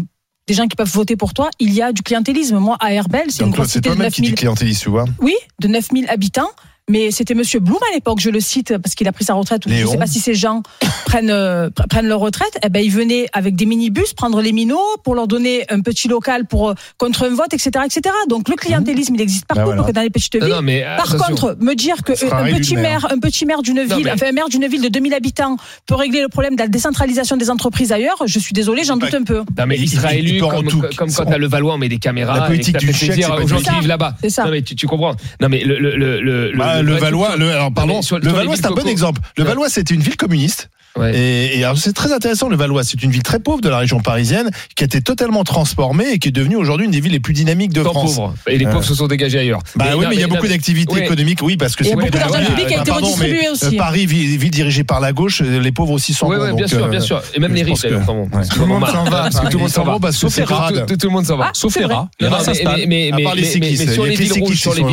[0.50, 2.58] des gens qui peuvent voter pour toi, il y a du clientélisme.
[2.58, 4.82] Moi, à Herbel, c'est une Donc toi, c'est cité de toi-même qui dis 9000 clientéliste,
[4.82, 5.04] tu vois.
[5.20, 6.50] Oui, de 9000 habitants.
[6.90, 9.64] Mais c'était Monsieur Blum à l'époque, je le cite parce qu'il a pris sa retraite.
[9.66, 10.62] Ou je ne sais pas si ces gens
[11.07, 12.59] prennent euh, pr- prennent leur retraite.
[12.64, 16.09] Eh ben, il venait avec des minibus prendre les minots pour leur donner un petit
[16.09, 18.14] local pour euh, contre un vote, etc., etc.
[18.29, 19.83] Donc le clientélisme, il existe partout, Bah voilà.
[19.83, 20.48] donc dans les petites villes.
[20.53, 23.07] non, mais Par contre, me dire que un petit le maire.
[23.11, 25.94] un petit maire d'une ville, mais- enfin un maire d'une ville de 2000 habitants peut
[25.94, 29.22] régler le problème de la décentralisation des entreprises ailleurs, je suis désolé, j'en doute un
[29.22, 29.38] peu.
[29.59, 30.83] Non mais Il- il sera il- il élu peut en comme, tout.
[30.96, 33.26] comme quand à Levallois on met des caméras La politique et que du chèque, plaisir
[33.31, 34.14] c'est pas aux gens qui vivent là-bas.
[34.22, 34.44] C'est ça.
[34.44, 35.14] Non mais tu, tu comprends.
[35.40, 38.70] Non mais le le le le, Bah, le Valois, ah, pardon, le Valois, c'est un
[38.70, 39.20] bon exemple.
[39.36, 40.70] Le Valois, c'était une ville communiste.
[40.98, 44.50] Et, c'est très intéressant, le Valois, c'est une ville très pauvre de la région parisienne
[44.74, 47.32] qui a été totalement transformée et qui est devenue aujourd'hui une des villes les plus
[47.32, 48.20] dynamiques de France.
[48.46, 48.82] Et les pauvres euh.
[48.82, 49.60] se sont dégagés ailleurs.
[49.76, 52.44] Bah oui, mais il y a beaucoup d'activités économiques, oui, parce que c'est beaucoup d'argent
[52.44, 53.76] public a euh, été redistribué euh, aussi.
[53.76, 56.40] Paris, ville, ville, dirigée par la gauche, les pauvres aussi s'en vont.
[56.40, 57.22] Oui, bien sûr, bien sûr.
[57.34, 57.82] Et même les riches.
[57.82, 59.20] Tout le monde s'en va.
[59.22, 59.98] Parce que tout le monde s'en va.
[60.02, 61.50] Ah, Sauf Tout le monde s'en va.
[61.54, 62.10] Sauf les rats.
[62.20, 63.12] Mais
[63.92, 64.32] sur les villes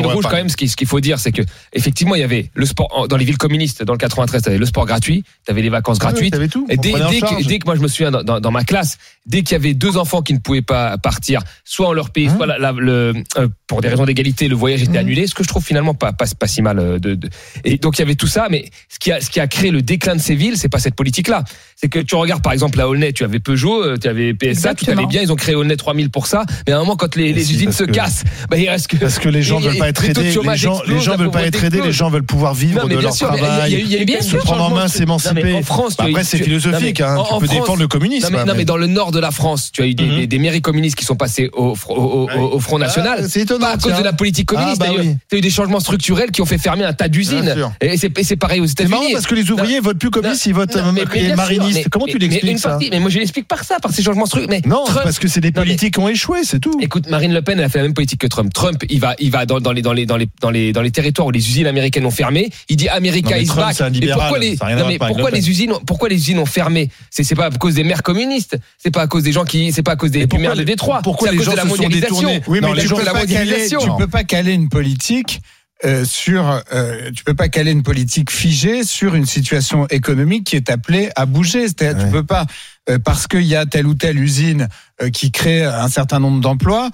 [0.08, 1.42] rouges, quand même, ce qu'il faut dire, c'est que
[1.78, 4.58] effectivement, il y avait le sport dans les villes communistes, dans le 93, tu avais
[4.58, 6.36] le sport gratuit, tu avais les vacances ah gratuites.
[6.38, 6.66] Ah tout.
[6.70, 9.56] Et dès, dès, que, moi je me souviens dans, dans, ma classe, dès qu'il y
[9.56, 13.14] avait deux enfants qui ne pouvaient pas partir, soit en leur pays, hein soit le,
[13.38, 15.28] euh, pour des raisons d'égalité, le voyage était hein annulé.
[15.28, 16.80] Ce que je trouve finalement pas pas, si mal.
[16.80, 17.30] Euh, de, de,
[17.64, 19.72] Et donc il y avait tout ça, mais ce qui a ce qui a créé
[19.72, 21.44] le déclin de ces villes, c'est pas cette politique-là.
[21.76, 24.50] C'est que tu regardes par exemple la Aulnay, tu avais Peugeot, euh, tu avais PSA,
[24.50, 24.94] Exactement.
[24.94, 26.46] tu avais bien, ils ont créé Aulnay 3000 pour ça.
[26.66, 29.30] Mais à un moment, quand les, usines se cassent, bah, il reste que parce que
[29.30, 32.10] les gens veulent pas être aidés, les gens, les gens veulent pas être les gens
[32.10, 33.86] veulent pouvoir vivre non, de leur travail,
[34.22, 35.54] se prendre en main, s'émanciper.
[35.54, 38.36] En France, après, c'est philosophique, hein, tu peux défendre le communisme.
[38.46, 40.42] Non mais, dans le nord de la France, tu as eu des, mhm.
[40.42, 43.26] mairies communistes qui sont passées au, Front ah, National.
[43.30, 43.68] C'est étonnant.
[43.68, 44.92] Pas à cause de la politique communiste, ah.
[44.92, 47.56] Bah tu as eu des changements structurels qui ont fait fermer un tas d'usines.
[47.82, 48.94] Et c'est pareil aux États-Unis.
[48.94, 51.90] C'est marrant parce que les ouvriers votent plus communistes, ils votent euh, marinistes.
[51.90, 52.60] Comment tu l'expliques
[52.92, 54.62] Mais moi, je l'explique par ça, par ces changements structurels.
[54.66, 56.78] Non, parce que c'est des politiques qui ont échoué, c'est tout.
[56.82, 58.54] Écoute, Marine Le Pen, elle a fait la même politique que Trump.
[58.54, 62.50] Trump, il va dans les territoires où les usines américaines ont fermé.
[62.70, 64.14] Il dit America non, is Trump, back.
[64.14, 66.90] Pourquoi les, non, mais pourquoi les usines, pourquoi les usines ont fermé?
[67.10, 68.58] C'est pas à cause des maires communistes.
[68.78, 71.02] C'est pas à cause des gens qui, c'est pas à cause des maires de Détroit.
[71.04, 75.42] Pourquoi les gens de la mondialisation Oui, mais tu peux pas caler une politique.
[75.86, 80.56] Euh, sur, euh, tu peux pas caler une politique figée sur une situation économique qui
[80.56, 81.68] est appelée à bouger.
[81.68, 82.06] C'est-à-dire, ouais.
[82.06, 82.48] tu peux pas
[82.90, 84.70] euh, parce qu'il y a telle ou telle usine
[85.04, 86.90] euh, qui crée un certain nombre d'emplois.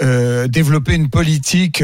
[0.00, 1.82] développer une politique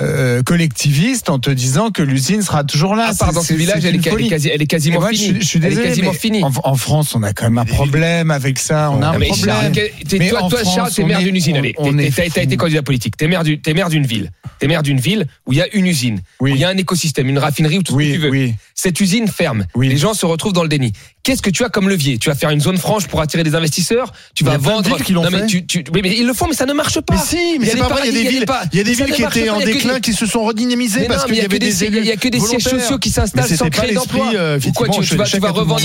[0.00, 3.06] euh, collectiviste en te disant que l'usine sera toujours là.
[3.08, 5.38] Ah, à part ce village, elle, est, quasi, elle, est, quasiment finie.
[5.40, 6.44] Je, suis désolé, elle.
[6.44, 8.90] En, France, on a quand même un problème avec ça.
[8.92, 9.72] On a un mais problème.
[10.12, 11.56] Mais toi, toi France, Charles, t'es maire d'une usine.
[11.56, 11.74] Allez,
[12.14, 13.16] t'as été candidat politique.
[13.16, 14.30] T'es maire d'une ville.
[14.60, 16.52] T'es maire d'une ville où il y a une usine, oui.
[16.52, 18.30] où il y a un écosystème, une raffinerie, ou tout ce que tu veux.
[18.30, 18.54] Oui.
[18.74, 19.66] Cette usine ferme.
[19.78, 20.92] Les gens se retrouvent dans le déni.
[21.24, 22.18] Qu'est-ce que tu as comme levier?
[22.18, 24.12] Tu vas faire une zone franche pour attirer des investisseurs?
[24.34, 24.88] Tu vas vendre.
[25.10, 27.14] Non mais ils le font, mais ça ne marche pas.
[27.14, 28.08] Mais si, mais c'est pas vrai.
[28.08, 29.87] Il y a des villes qui étaient en déclin.
[30.02, 33.48] Qui se sont redynamisés parce qu'il y, n'y a que des sièges sociaux qui s'installent
[33.48, 34.32] sans créer d'emploi.
[34.34, 35.80] Euh, Pourquoi tu, vas, tu, vas revendre,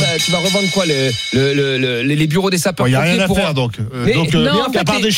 [0.74, 3.80] quoi Les bureaux des sapeurs Il bon, n'y a rien à faire donc.
[3.80, 5.10] Euh, mais, donc euh, non, en fait, à part des.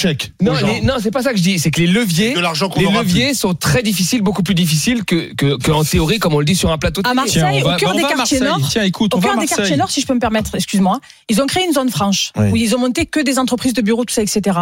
[0.41, 1.59] Non, les, non c'est pas ça que je dis.
[1.59, 2.35] C'est que les leviers,
[2.77, 5.33] les leviers sont très difficiles, beaucoup plus difficiles que,
[5.89, 8.39] théorie, comme on le dit sur un plateau de À Marseille, au cœur des quartiers
[8.39, 11.65] nord, au cœur des quartiers nord, si je peux me permettre, excuse-moi, ils ont créé
[11.65, 14.59] une zone franche où ils ont monté que des entreprises de bureaux, tout ça, etc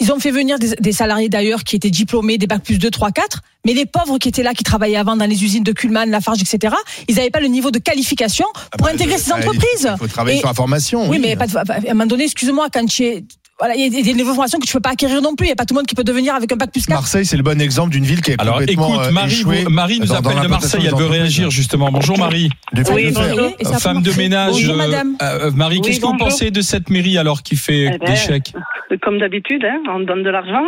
[0.00, 2.90] ils ont fait venir des, des salariés d'ailleurs qui étaient diplômés, des bacs plus 2,
[2.90, 5.72] 3, 4, mais les pauvres qui étaient là, qui travaillaient avant dans les usines de
[5.72, 6.74] Kuhlmann, Lafarge, etc.,
[7.08, 9.88] ils n'avaient pas le niveau de qualification ah pour bah, intégrer ces bah, entreprises.
[9.92, 11.08] Il faut travailler sur la formation.
[11.08, 13.24] Oui, mais pas de, à un moment donné, excuse-moi, quand tu es,
[13.60, 15.44] voilà, il y a des informations que tu peux pas acquérir non plus.
[15.44, 16.96] Il n'y a pas tout le monde qui peut devenir avec un bac plus 4.
[16.96, 20.12] Marseille, c'est le bon exemple d'une ville qui est Alors, complètement écoute, euh, Marie, nous
[20.14, 20.86] appelle de Marseille.
[20.86, 21.90] Elle veut réagir justement.
[21.92, 22.48] Bonjour Marie.
[22.74, 23.38] Oui, bonjour.
[23.38, 24.52] Euh, femme de ménage.
[24.52, 25.16] Bonjour, euh, madame.
[25.54, 28.54] Marie, qu'est-ce que vous pensez de cette mairie alors qui fait eh ben, chèques
[29.02, 30.64] Comme d'habitude, hein, on donne de l'argent,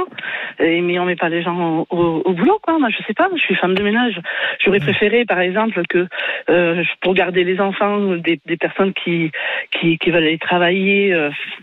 [0.61, 2.79] mais on met pas les gens au, boulot, quoi.
[2.79, 3.29] Moi, je sais pas.
[3.35, 4.21] Je suis femme de ménage.
[4.65, 6.07] J'aurais préféré, par exemple, que
[7.01, 9.33] pour garder les enfants des, personnes qui,
[9.81, 11.17] qui, veulent aller travailler,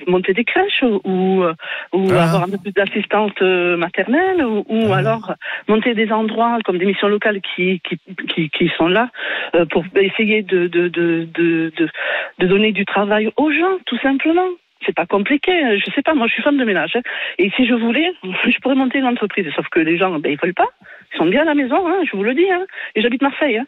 [0.07, 1.53] monter des crèches ou ou, euh,
[1.93, 2.23] ou ah.
[2.23, 4.97] avoir un peu plus d'assistante euh, maternelle ou, ah.
[4.97, 5.33] alors
[5.67, 9.09] monter des endroits comme des missions locales qui, qui, qui, sont là
[9.55, 14.47] euh, pour essayer de, de, de, de, donner du travail aux gens, tout simplement
[14.85, 15.51] c'est pas compliqué.
[15.51, 16.95] Hein, je sais pas, moi je suis femme de ménage.
[16.95, 17.01] Hein.
[17.37, 19.45] Et si je voulais, je pourrais monter une entreprise.
[19.55, 20.69] Sauf que les gens, ben, ils veulent pas.
[21.13, 22.47] Ils sont bien à la maison, hein, je vous le dis.
[22.95, 23.61] Et j'habite Marseille.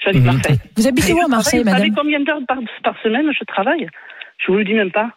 [0.00, 0.20] J'habite.
[0.20, 0.32] Mhm.
[0.32, 0.58] Marseille.
[0.76, 3.88] Vous habitez où à Marseille, Vous savez combien d'heures par, par semaine je travaille?
[4.38, 5.10] Je vous le dis même pas.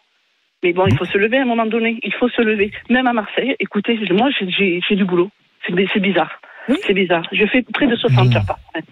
[0.62, 1.98] Mais bon, il faut se lever à un moment donné.
[2.02, 2.72] Il faut se lever.
[2.90, 5.30] Même à Marseille, écoutez, moi, j'ai du boulot.
[5.66, 6.40] C'est bizarre.
[6.86, 7.24] C'est bizarre.
[7.32, 8.84] Je fais près de 60 heures par semaine.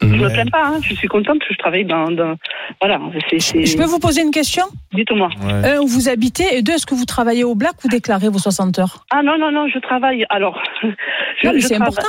[0.00, 0.78] Je ne me plains pas, hein.
[0.80, 2.10] je suis contente que je travaille dans.
[2.12, 2.36] dans...
[2.80, 3.00] Voilà.
[3.32, 4.62] Je peux vous poser une question?
[4.92, 5.28] Dites-moi.
[5.42, 7.84] Un, où euh, vous habitez et deux, est-ce que vous travaillez au black?
[7.84, 9.04] Ou déclarez vos 60 heures?
[9.10, 10.24] Ah non, non, non, je travaille.
[10.30, 10.62] Alors.
[11.40, 12.08] Je, c'est important.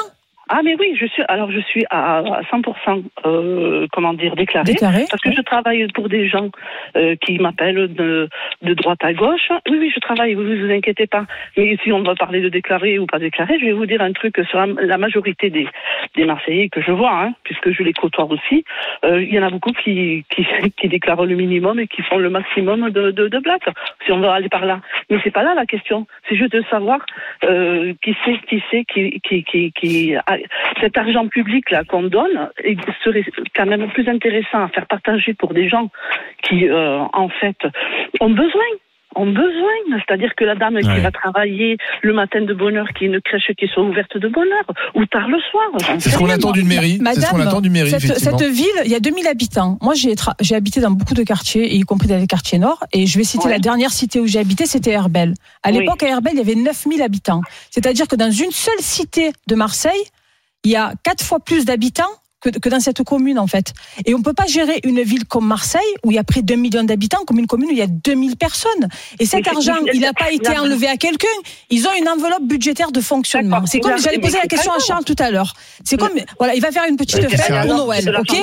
[0.52, 4.74] Ah mais oui, je suis alors je suis à 100% euh, comment dire Déclaré,
[5.10, 6.50] parce que je travaille pour des gens
[6.98, 8.28] euh, qui m'appellent de,
[8.64, 9.50] de, droite à gauche.
[9.70, 11.26] Oui oui, je travaille, vous vous inquiétez pas.
[11.56, 14.12] Mais si on doit parler de déclarer ou pas déclarer, je vais vous dire un
[14.12, 15.68] truc sur la, majorité des,
[16.16, 18.66] des Marseillais que je vois hein, puisque je les côtoie aussi,
[19.06, 20.26] euh, il y en a beaucoup qui,
[20.78, 23.42] qui, déclarent le minimum et qui font le maximum de de, de
[24.04, 24.82] si on veut aller par là.
[25.12, 27.00] Mais c'est pas là la question, c'est juste de savoir
[27.44, 30.16] euh, qui c'est qui c'est qui qui qui, qui
[30.82, 33.24] cet argent public là qu'on donne il serait
[33.56, 35.90] quand même plus intéressant à faire partager pour des gens
[36.44, 37.58] qui, euh, en fait,
[38.20, 38.70] ont besoin
[39.16, 39.74] ont besoin.
[40.08, 40.84] C'est-à-dire que la dame Ouais.
[40.84, 44.16] qui va travailler le matin de bonne heure, qui est une crèche qui soit ouverte
[44.18, 45.66] de bonne heure, ou tard le soir.
[45.98, 47.00] C'est ce qu'on attend d'une mairie.
[47.16, 49.80] C'est ce qu'on attend d'une mairie, cette, ville, il y a 2000 habitants.
[49.82, 52.84] Moi, j'ai habité dans beaucoup de quartiers, y compris dans les quartiers nord.
[52.94, 53.54] Et je vais citer Ouais.
[53.54, 55.34] la dernière cité où j'ai habité, c'était Herbel.
[55.64, 55.80] À Oui.
[55.80, 57.42] l'époque, à Herbel, il y avait 9000 habitants.
[57.72, 60.04] C'est-à-dire que dans une seule cité de Marseille,
[60.64, 62.10] il y a quatre fois plus d'habitants
[62.42, 63.74] que, que dans cette commune, en fait.
[64.06, 66.56] Et on peut pas gérer une ville comme Marseille, où il y a près d'un
[66.56, 68.88] million d'habitants, comme une commune où il y a 2000 personnes.
[69.20, 71.28] Et cet Mais argent, il n'a pas été enlevé à quelqu'un.
[71.70, 73.66] Ils ont une enveloppe budgétaire de fonctionnement.
[73.66, 75.54] C'est comme, j'allais poser la question à Charles tout à l'heure.
[75.84, 78.38] C'est comme, voilà, il va faire une petite fête pour Noël, de ok?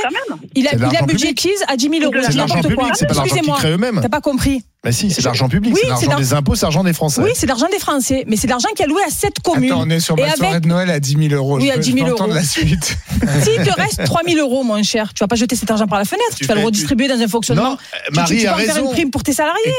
[0.55, 2.13] Il a, de il a budgétise à 10 000 euros.
[2.23, 2.89] C'est de de n'importe quoi.
[2.89, 3.59] Excusez-moi.
[4.03, 6.55] T'as pas compris Bah si, c'est de l'argent public, Oui, c'est c'est l'argent des impôts,
[6.55, 7.21] c'est l'argent des Français.
[7.21, 9.73] Oui, c'est l'argent des Français, mais c'est l'argent qui est alloué à cette commune.
[9.73, 11.57] Attends, on est sur Et ma soirée avec- de Noël à 10 000 euros.
[11.57, 12.39] Oui, Je à peux- 10 000 je peux entendre euros.
[12.39, 12.97] la suite.
[13.43, 15.99] S'il te reste 3 000 euros, mon cher, tu vas pas jeter cet argent par
[15.99, 17.71] la fenêtre, tu, Tu vas le redistribuer dans un fonctionnement.
[17.71, 18.87] Non, Tu- tu, Marie tu a vas en faire raison.
[18.87, 19.75] une prime pour tes salariés.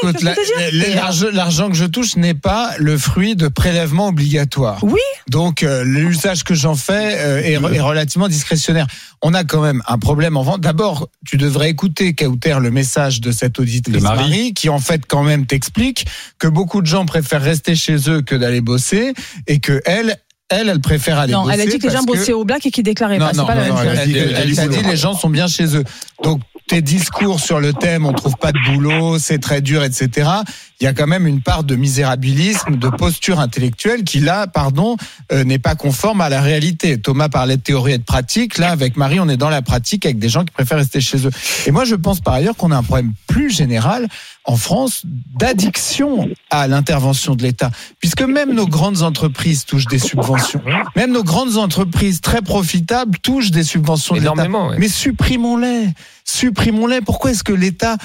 [0.72, 4.78] La- l'argent- que je touche n'est pas le fruit de prélèvements obligatoires.
[4.82, 5.00] Oui.
[5.28, 8.86] Donc euh, l'usage que j'en fais euh, est, est relativement discrétionnaire.
[9.22, 10.60] On a quand même un problème en vente.
[10.60, 14.18] D'abord, tu devrais écouter Kauter le message de cette auditrice De Marie.
[14.28, 16.06] Marie, qui en fait quand même t'explique
[16.38, 19.12] que beaucoup de gens préfèrent rester chez eux que d'aller bosser
[19.46, 20.16] et que elle,
[20.48, 21.54] elle, elle préfère aller Non, bosser.
[21.54, 23.32] elle a dit que les gens bossaient au black et qu'ils déclaraient non, pas.
[23.32, 23.92] C'est non, pas la non, même non, chose.
[23.92, 24.82] elle, a dit, Elle a dit elle boulot.
[24.82, 25.84] dit les gens sont bien chez eux.
[26.22, 30.28] Donc tes discours sur le thème, on trouve pas de boulot, c'est très dur, etc.
[30.80, 34.96] Il y a quand même une part de misérabilisme, de posture intellectuelle qui là, pardon,
[35.32, 37.00] euh, n'est pas conforme à la réalité.
[37.00, 38.58] Thomas parlait de théorie et de pratique.
[38.58, 41.26] Là, avec Marie, on est dans la pratique avec des gens qui préfèrent rester chez
[41.26, 41.30] eux.
[41.66, 44.06] Et moi, je pense par ailleurs qu'on a un problème plus général
[44.44, 50.62] en France d'addiction à l'intervention de l'État, puisque même nos grandes entreprises touchent des subventions.
[50.96, 54.48] Même nos grandes entreprises très profitables touchent des subventions de l'État.
[54.48, 54.76] Ouais.
[54.78, 55.88] Mais supprimons-les,
[56.62, 57.00] supprimons-les.
[57.00, 57.96] Pourquoi est-ce que l'État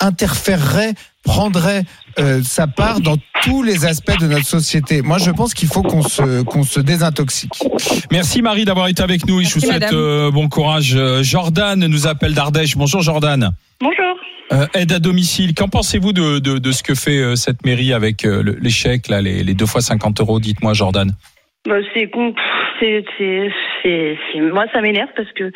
[0.00, 0.92] interférerait,
[1.24, 1.82] prendrait
[2.18, 5.02] euh, sa part dans tous les aspects de notre société?
[5.02, 7.52] Moi, je pense qu'il faut qu'on se qu'on se désintoxique.
[8.12, 9.40] Merci Marie d'avoir été avec nous.
[9.40, 10.94] Et je vous Merci, souhaite euh, bon courage.
[10.96, 12.76] Euh, Jordan nous appelle d'Ardèche.
[12.76, 13.50] Bonjour Jordan.
[13.80, 13.96] Bonjour.
[14.52, 15.54] Euh, aide à domicile.
[15.54, 18.70] Qu'en pensez-vous de, de, de ce que fait euh, cette mairie avec euh, le- les
[18.70, 20.38] chèques, là, les, les deux fois 50 euros?
[20.38, 21.10] Dites-moi Jordan.
[21.68, 22.32] Bah, c'est con-
[22.78, 23.04] c'est
[23.86, 25.52] c'est moi ça m'énerve parce que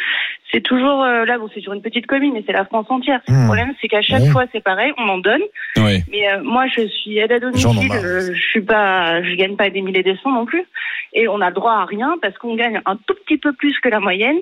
[0.52, 3.20] c'est toujours euh, là bon c'est sur une petite commune et c'est la France entière.
[3.28, 3.40] Mmh.
[3.40, 5.42] Le problème c'est qu'à chaque fois c'est pareil, on en donne.
[5.76, 6.02] Oui.
[6.10, 9.70] Mais euh, moi je suis aide à domicile, euh, je suis pas je gagne pas
[9.70, 10.64] des milliers des cents non plus
[11.12, 13.88] et on a droit à rien parce qu'on gagne un tout petit peu plus que
[13.88, 14.38] la moyenne.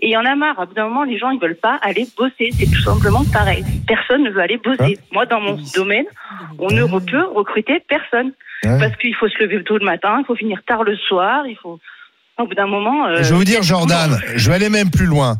[0.00, 1.78] Et il y en a marre, à bout d'un moment, les gens ils veulent pas
[1.82, 2.50] aller bosser.
[2.52, 3.64] C'est tout simplement pareil.
[3.86, 4.96] Personne ne veut aller bosser.
[5.12, 6.06] Moi, dans mon domaine,
[6.58, 8.32] on ne peut recruter personne.
[8.62, 11.56] Parce qu'il faut se lever tôt le matin, il faut finir tard le soir, il
[11.56, 11.78] faut.
[12.38, 13.06] Au bout d'un moment.
[13.06, 15.36] euh, Je vais vous dire, Jordan, je vais aller même plus loin.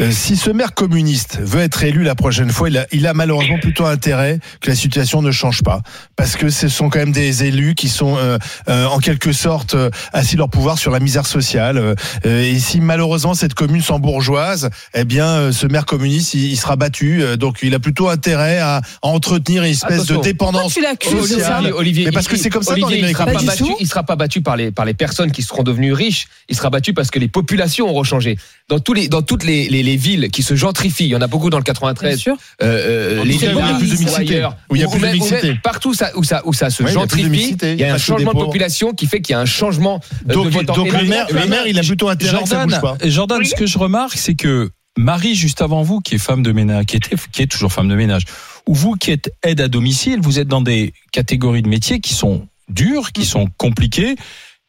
[0.00, 3.12] Euh, si ce maire communiste veut être élu la prochaine fois, il a, il a
[3.12, 5.82] malheureusement plutôt intérêt que la situation ne change pas,
[6.16, 9.74] parce que ce sont quand même des élus qui sont euh, euh, en quelque sorte
[9.74, 11.76] euh, assis leur pouvoir sur la misère sociale.
[11.78, 16.56] euh, et si malheureusement cette commune s'en bourgeoise, eh bien ce maire communiste il, il
[16.56, 17.22] sera battu.
[17.22, 20.18] euh, donc il a plutôt intérêt à, à entretenir une espèce Attention.
[20.18, 21.72] de dépendance Pourquoi tu sociale.
[21.74, 23.60] Olivier, Mais parce que c'est comme ça dans les il sera pas communistes.
[23.60, 26.28] battu, il sera pas battu par les par les personnes qui seront devenues riches.
[26.48, 28.38] Il sera battu parce que les populations auront changé.
[28.68, 31.20] Dans tous les dans toutes les, les, les villes qui se gentrifient, il y en
[31.20, 32.18] a beaucoup dans le Bien 93.
[32.18, 32.36] sûr.
[32.62, 34.48] Euh, euh, les cas, où il y a plus de mixité.
[34.70, 35.54] Où il y a plus de mixité.
[35.62, 37.72] partout ça, où ça où ça se Ouais, il y a plus de gentrifie, mixité.
[37.72, 40.34] il y a un changement de population qui fait qu'il y a un changement euh,
[40.34, 42.80] Donc, de vote donc le maire, le maire, il a plutôt intérêt que ça Jordan,
[42.80, 43.08] bouge pas.
[43.08, 43.46] Jordan, Oui.
[43.48, 46.86] ce que je remarque, c'est que Marie, juste avant vous, qui est femme de ménage,
[46.86, 48.22] qui était, qui est toujours femme de ménage,
[48.66, 52.14] ou vous qui êtes aide à domicile, vous êtes dans des catégories de métiers qui
[52.14, 54.14] sont dures, qui sont compliquées,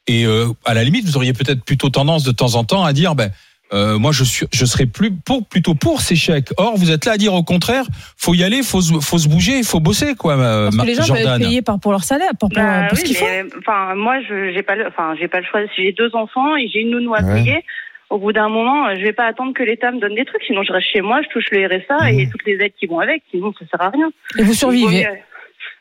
[0.08, 2.94] et euh, à la limite, vous auriez peut-être plutôt tendance de temps en temps à
[2.94, 3.32] dire, ben.
[3.74, 6.50] Euh, moi, je suis, je serais plus pour, plutôt pour ces chèques.
[6.58, 7.86] Or, vous êtes là à dire au contraire,
[8.18, 10.86] faut y aller, faut se, faut se bouger, il faut bosser, quoi, euh, Parce que
[10.88, 11.42] les gens veulent être Jordan.
[11.48, 13.26] payés par, pour leur salaire, pour, pour, Bah pour ce qu'ils font.
[13.26, 15.62] mais enfin moi je j'ai pas le enfin j'ai pas le choix.
[15.76, 17.36] Si j'ai deux enfants et j'ai une nounou à Ouais.
[17.44, 17.64] payer,
[18.10, 20.64] au bout d'un moment, je vais pas attendre que l'État me donne des trucs, sinon
[20.64, 23.24] je reste chez moi, je touche le RSA et toutes les aides qui vont avec,
[23.32, 24.12] sinon ça sert à rien.
[24.38, 25.08] Et vous survivez.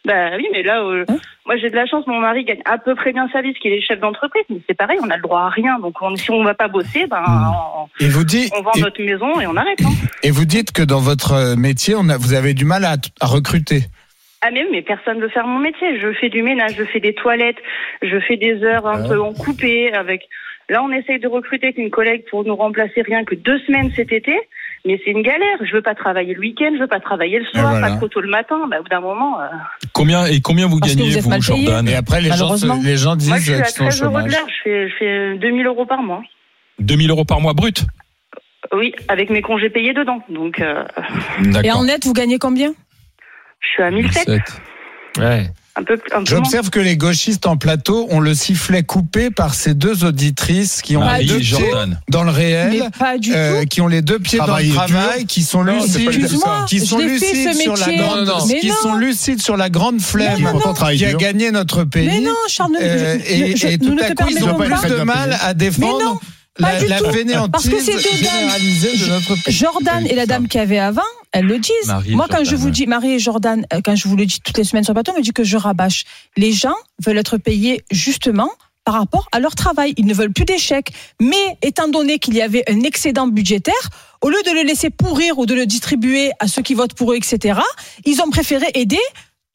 [0.04, 2.78] Bah oui, mais là, euh, Hein moi j'ai de la chance, mon mari gagne à
[2.78, 5.16] peu près bien sa vie, parce qu'il est chef d'entreprise, mais c'est pareil, on a
[5.16, 5.78] le droit à rien.
[5.80, 7.22] Donc on- si on va pas bosser, ben
[7.76, 9.80] on, Et vous dites on vend et, notre maison et on arrête.
[9.84, 9.90] Hein.
[10.22, 12.96] et vous dites que dans votre euh, métier, on a, vous avez du mal à,
[13.20, 13.80] à recruter.
[14.42, 15.98] Ah mais, mais personne ne veut faire mon métier.
[16.00, 17.58] Je fais du ménage, je fais des toilettes,
[18.00, 20.28] je fais des heures un peu en coupé avec.
[20.70, 24.12] Là, on essaye de recruter une collègue pour nous remplacer rien que deux semaines cet
[24.12, 24.38] été.
[24.87, 25.59] Mais c'est une galère.
[25.62, 27.90] Je veux pas travailler le week-end, je veux pas travailler le soir, voilà.
[27.90, 28.57] pas trop tôt le matin.
[28.71, 29.45] Bah, au bout d'un moment, euh,
[29.93, 31.40] Combien et combien vous Parce gagnez vous.
[31.40, 34.23] Jordan Et après, les gens, les disent moi je suis à sont au 13 euros
[34.23, 34.47] de l'heure.
[34.49, 36.23] Je fais, je fais 2000 euros par mois.
[36.79, 37.85] 2000 euros par mois brut.
[38.73, 40.23] Oui, avec mes congés payés dedans.
[40.29, 40.85] Donc, euh,
[41.64, 42.73] Et en net, vous gagnez combien?
[43.61, 44.40] je suis à 1007.
[45.19, 45.51] Ouais.
[45.76, 46.24] Un peu, un peu moins.
[46.24, 50.96] J'observe que les gauchistes en plateau ont le sifflet coupé par ces deux auditrices qui
[50.96, 52.00] ont Marie les deux et pieds Jordan.
[52.09, 52.70] dans le réel.
[52.72, 54.85] Mais pas du euh, qui ont les deux pieds dans Travail le dur.
[54.87, 56.11] travail, qui sont lucides,
[56.66, 58.74] qui je sont lucides sur la grande, Non, non, Mais qui non.
[58.83, 60.37] sont lucides sur la grande flemme
[60.96, 62.06] Qui a gagné notre pays.
[62.09, 65.02] Mais non, Charles, Euh, je- et, je- et tout à coup, ils ont plus de
[65.02, 66.20] mal à défendre
[66.59, 67.11] la, la tout.
[67.12, 69.54] fainéantise Parce que ces deux dames- généralisée de notre pays.
[69.54, 71.00] Jordan et la dame qui avait avant,
[71.33, 71.87] elles le disent.
[71.87, 74.27] Marie Moi, quand Jordan, je vous dis, Marie et Jordan, euh, quand je vous le
[74.27, 76.05] dis toutes les semaines sur le plateau, on me dit que je rabâche.
[76.37, 78.51] Les gens veulent être payés justement
[78.85, 79.95] par rapport à leur travail.
[79.97, 80.93] Ils ne veulent plus d'échecs.
[81.21, 83.75] Mais étant donné qu'il y avait un excédent budgétaire,
[84.23, 87.12] au lieu de le laisser pourrir ou de le distribuer à ceux qui votent pour
[87.12, 87.61] eux, etc.,
[88.05, 88.99] ils ont préféré aider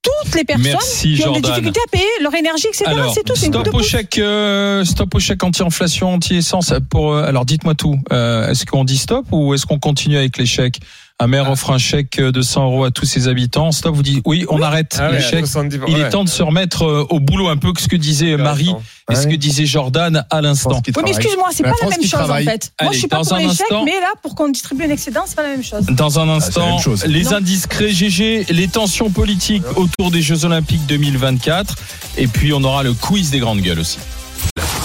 [0.05, 2.85] toutes les personnes Merci, qui ont des difficultés à payer leur énergie, etc.
[2.87, 6.73] Alors, C'est tout, une stop de au chèque, euh, stop au chèque anti-inflation, anti-essence.
[6.89, 7.97] Pour, euh, alors, dites-moi tout.
[8.11, 10.79] Euh, est-ce qu'on dit stop ou est-ce qu'on continue avec les chèques?
[11.21, 13.71] Un maire offre un chèque de 100 euros à tous ses habitants.
[13.71, 15.45] Stop, vous dites oui, on arrête Ah ouais, chèques.
[15.47, 16.01] 70, Il ouais.
[16.01, 18.73] est temps de se remettre euh, au boulot un peu que ce que disait Marie
[19.09, 20.81] et ce que disait Jordan à l'instant.
[20.85, 22.73] Oui, mais excuse-moi, c'est pas la même chose en fait.
[22.81, 24.83] Moi, je suis pas dans pour un les chèques, instant- mais là, pour qu'on distribue
[24.83, 25.85] un excédent, c'est pas la même chose.
[25.85, 27.33] Dans un la instant, les Non.
[27.35, 31.75] indiscrets GG, les tensions politiques autour des Jeux Olympiques 2024.
[32.17, 33.99] Et puis, on aura le quiz des grandes gueules aussi.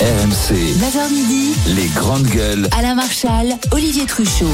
[0.00, 2.68] RMC, 9h midi, les grandes gueules.
[2.78, 4.46] Alain Marchal, Olivier Truchot.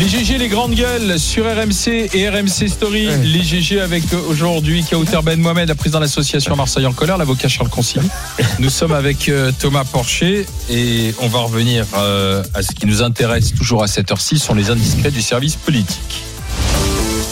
[0.00, 3.10] Les GG, les grandes gueules sur RMC et RMC Story.
[3.22, 7.18] Les GG avec euh, aujourd'hui Kauter Ben Mohamed, la présidente de l'association Marseille en colère,
[7.18, 8.08] l'avocat Charles Consigny.
[8.60, 13.02] Nous sommes avec euh, Thomas Porcher et on va revenir euh, à ce qui nous
[13.02, 16.22] intéresse toujours à cette heure-ci, sont les indiscrets du service politique.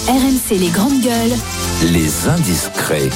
[0.06, 1.38] RMC les grandes gueules.
[1.90, 3.08] Les indiscrets.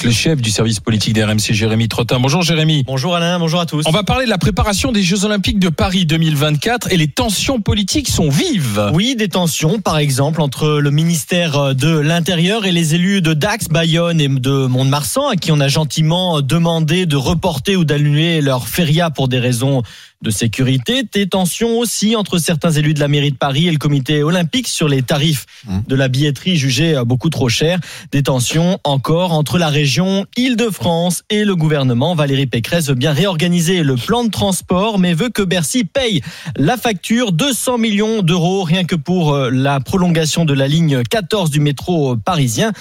[0.00, 2.20] Avec le chef du service politique d'RMC, Jérémy Trottin.
[2.20, 2.84] Bonjour Jérémy.
[2.86, 3.84] Bonjour Alain, bonjour à tous.
[3.86, 7.60] On va parler de la préparation des Jeux Olympiques de Paris 2024 et les tensions
[7.60, 8.90] politiques sont vives.
[8.94, 13.68] Oui, des tensions, par exemple, entre le ministère de l'Intérieur et les élus de Dax,
[13.68, 18.68] Bayonne et de Mont-de-Marsan, à qui on a gentiment demandé de reporter ou d'annuler leur
[18.68, 19.82] feria pour des raisons
[20.22, 21.02] de sécurité.
[21.12, 24.68] Des tensions aussi entre certains élus de la mairie de Paris et le comité olympique
[24.68, 25.46] sur les tarifs
[25.86, 27.80] de la billetterie jugés beaucoup trop chers.
[28.12, 32.14] Des tensions encore entre la région Île-de-France et le gouvernement.
[32.14, 36.22] Valérie Pécresse veut bien réorganiser le plan de transport, mais veut que Bercy paye
[36.56, 41.50] la facture 200 millions d'euros rien que pour euh, la prolongation de la ligne 14
[41.50, 42.72] du métro euh, parisien.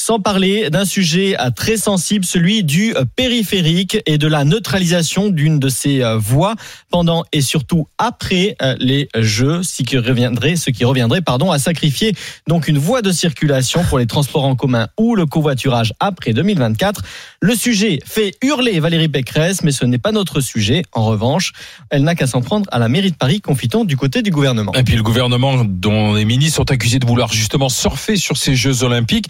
[0.00, 5.28] Sans parler d'un sujet euh, très sensible, celui du euh, périphérique et de la neutralisation
[5.28, 6.54] d'une de ces euh, voies
[6.88, 12.14] pendant et surtout après les Jeux, ce qui reviendrait, ce qui reviendrait, pardon, à sacrifier
[12.46, 17.02] donc une voie de circulation pour les transports en commun ou le covoiturage après 2024.
[17.40, 20.82] Le sujet fait hurler Valérie Pécresse, mais ce n'est pas notre sujet.
[20.92, 21.52] En revanche,
[21.90, 24.72] elle n'a qu'à s'en prendre à la mairie de Paris, confitant du côté du gouvernement.
[24.74, 28.54] Et puis le gouvernement dont les ministres sont accusés de vouloir justement surfer sur ces
[28.54, 29.26] Jeux Olympiques.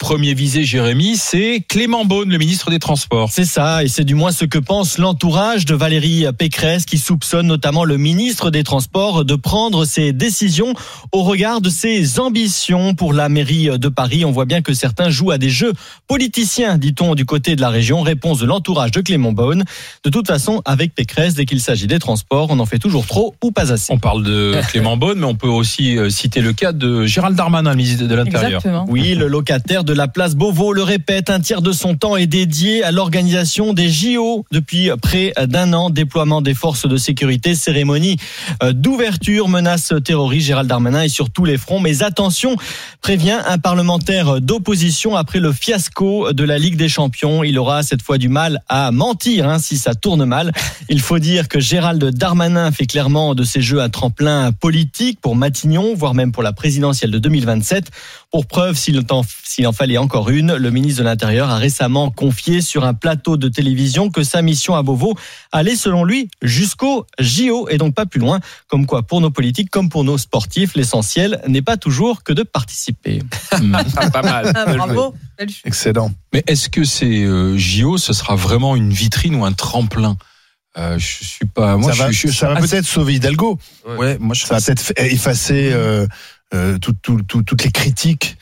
[0.00, 3.28] Premier visé, Jérémy, c'est Clément Beaune, le ministre des Transports.
[3.30, 7.46] C'est ça, et c'est du moins ce que pense l'entourage de Valérie Pécresse, qui soupçonne
[7.46, 10.72] notamment le ministre des Transports de prendre ses décisions
[11.12, 14.24] au regard de ses ambitions pour la mairie de Paris.
[14.24, 15.74] On voit bien que certains jouent à des jeux
[16.08, 18.00] politiciens, dit-on du côté de la région.
[18.00, 19.64] Réponse de l'entourage de Clément Beaune.
[20.02, 23.34] De toute façon, avec Pécresse, dès qu'il s'agit des transports, on en fait toujours trop
[23.44, 23.92] ou pas assez.
[23.92, 27.36] On parle de Clément Beaune, mais on peut aussi euh, citer le cas de Gérald
[27.36, 28.62] Darmanin, le ministre de l'Intérieur.
[28.88, 32.26] Oui, le locataire de la place Beauvau le répète, un tiers de son temps est
[32.26, 35.90] dédié à l'organisation des JO depuis près d'un an.
[35.90, 38.16] Déploiement des forces de sécurité, cérémonie
[38.62, 40.46] euh, d'ouverture, menace terroriste.
[40.46, 41.80] Gérald Darmanin est sur tous les fronts.
[41.80, 42.56] Mais attention,
[43.00, 47.42] prévient un parlementaire d'opposition après le fiasco de la Ligue des Champions.
[47.42, 50.52] Il aura cette fois du mal à mentir hein, si ça tourne mal.
[50.88, 55.36] Il faut dire que Gérald Darmanin fait clairement de ces jeux un tremplin politique pour
[55.36, 57.90] Matignon, voire même pour la présidentielle de 2027.
[58.30, 59.22] Pour preuve, s'il en,
[59.66, 63.48] en fallait encore une, le ministre de l'Intérieur a récemment confié sur un plateau de
[63.48, 65.14] télévision que sa mission à Beauvau
[65.52, 68.40] allait, selon lui, jusqu'au JO et donc pas plus loin.
[68.68, 72.42] Comme quoi, pour nos politiques comme pour nos sportifs, l'essentiel n'est pas toujours que de
[72.42, 73.22] participer.
[74.12, 74.52] pas mal.
[74.54, 75.14] Ah, bravo.
[75.64, 76.12] Excellent.
[76.34, 80.18] Mais est-ce que ces euh, JO, ce sera vraiment une vitrine ou un tremplin?
[80.76, 81.78] Euh, Je suis pas.
[81.78, 83.58] Moi, ça va, je, je- ça va assez- peut-être sauver Hidalgo.
[83.96, 86.06] Ouais, moi, je Ça va peut-être fa- effacer euh,
[86.52, 88.36] euh, tout- tout- tout- toutes les critiques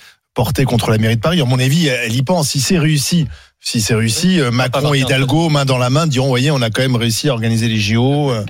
[0.65, 1.41] contre la mairie de Paris.
[1.41, 2.51] À mon avis, elle y pense.
[2.51, 3.27] Si c'est réussi,
[3.61, 6.71] si c'est réussi, euh, Macron et Hidalgo, main dans la main, diront, voyez, on a
[6.71, 8.31] quand même réussi à organiser les JO.
[8.31, 8.45] euh.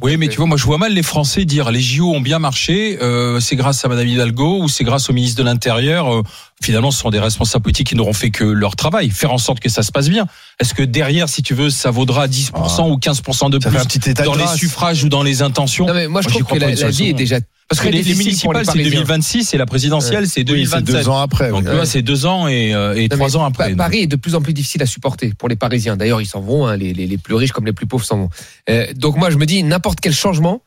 [0.00, 2.38] Oui, mais tu vois, moi, je vois mal les Français dire les JO ont bien
[2.38, 6.14] marché, euh, c'est grâce à Madame Hidalgo ou c'est grâce au ministre de l'Intérieur.
[6.14, 6.22] Euh,
[6.62, 9.58] finalement, ce sont des responsables politiques qui n'auront fait que leur travail, faire en sorte
[9.58, 10.26] que ça se passe bien.
[10.60, 13.84] Est-ce que derrière, si tu veux, ça vaudra 10% ou 15% de plus fait un
[13.84, 15.86] petit état de dans les suffrages ou dans les intentions?
[15.86, 17.38] Non, mais moi, je Moi, trouve crois que la, la vie est déjà.
[17.68, 18.90] Parce que les, municipales, c'est Parisiens.
[19.00, 20.86] 2026 et la présidentielle, c'est Oui, 2027.
[20.86, 21.50] c'est deux ans après.
[21.50, 23.70] Donc, vois, c'est deux ans et, euh, et Non, trois ans après.
[23.70, 25.96] Pa- Paris est de plus en plus difficile à supporter pour les Parisiens.
[25.96, 28.16] D'ailleurs, ils s'en vont, hein, les, les, les plus riches comme les plus pauvres s'en
[28.16, 28.30] vont.
[28.70, 30.62] Euh, donc moi, je me dis, n'importe quel changement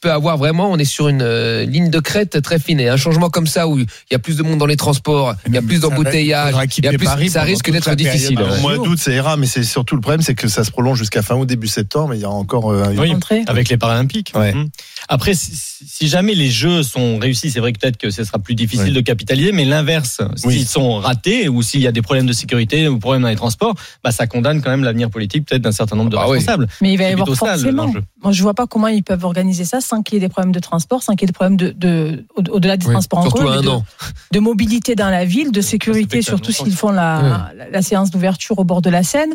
[0.00, 2.80] peut avoir vraiment, on est sur une euh, ligne de crête très fine.
[2.80, 5.34] Et un changement comme ça où il y a plus de monde dans les transports,
[5.46, 7.94] il y a plus d'embouteillages, faudra il y a quitter plus, Paris ça risque d'être
[7.94, 8.40] difficile.
[8.42, 10.98] Au mois d'août, ça ira, mais c'est surtout le problème, c'est que ça se prolonge
[10.98, 13.76] jusqu'à fin août, début septembre, mais il y a encore euh, une Oui, avec les
[13.76, 14.32] Paralympiques.
[14.34, 14.52] Ouais.
[14.52, 14.68] Mhm.
[15.08, 18.38] Après, si, si jamais les Jeux sont réussis, c'est vrai que peut-être que ce sera
[18.38, 20.58] plus difficile de capitaliser, mais l'inverse, Oui.
[20.58, 23.36] s'ils sont ratés ou s'il y a des problèmes de sécurité ou problèmes dans les
[23.36, 26.38] transports, bah, ça condamne quand même l'avenir politique peut-être d'un certain nombre de Ah oui.
[26.38, 26.68] responsables.
[26.80, 27.86] Mais il va y C'est avoir forcément.
[27.86, 28.02] l'enjeu.
[28.22, 30.52] Moi, je vois pas comment ils peuvent organiser ça sans qu'il y ait des problèmes
[30.52, 33.20] de transport, sans qu'il y ait des problèmes de, de au- au-delà des Oui, transports
[33.20, 33.84] en surtout commun, de, an.
[34.32, 38.58] de mobilité dans la ville, de sécurité, surtout s'ils font la, la, la séance d'ouverture
[38.58, 39.32] au bord de la Seine.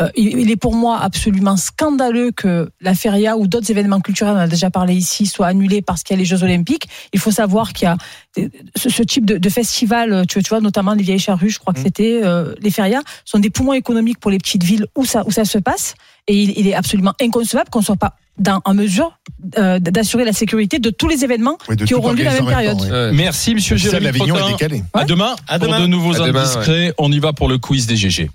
[0.00, 4.36] Euh, il, est pour moi absolument scandaleux que la feria ou d'autres événements culturels, on
[4.36, 6.88] en a déjà parlé ici, soient annulés parce qu'il y a les Jeux Olympiques.
[7.12, 7.96] Il faut savoir qu'il y a
[8.36, 11.72] des- ce, type de, de festival, tu, tu vois, notamment les vieilles charrues, je crois
[11.72, 11.84] que Mhm.
[11.84, 15.32] c'était euh, les ferias, sont des poumons économiques pour les petites villes où ça, où
[15.32, 15.94] ça se passe.
[16.28, 19.18] Et il, il est absolument inconcevable qu'on soit pas dans, en mesure
[19.58, 22.78] euh, d'assurer la sécurité de tous les événements Oui, qui auront lieu la même période.
[22.78, 22.90] temps, oui.
[22.90, 23.10] Ouais.
[23.14, 24.84] Merci, monsieur Celle Jérémy d'Avignon est décalée.
[24.94, 25.80] À demain, À pour demain.
[25.80, 26.92] de nouveaux À demain, indiscrets.
[26.98, 28.30] On y va pour le quiz des GG.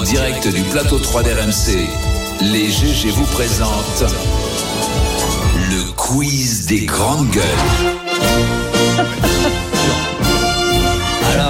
[0.00, 1.86] En direct du plateau 3 d'RMC,
[2.40, 4.04] les GG vous présentent
[5.68, 7.44] le quiz des grandes gueules.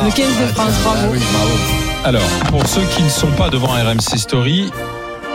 [0.05, 1.15] Le 15 de France, bravo.
[2.03, 4.73] Alors, pour ceux qui ne sont pas devant RMC Story,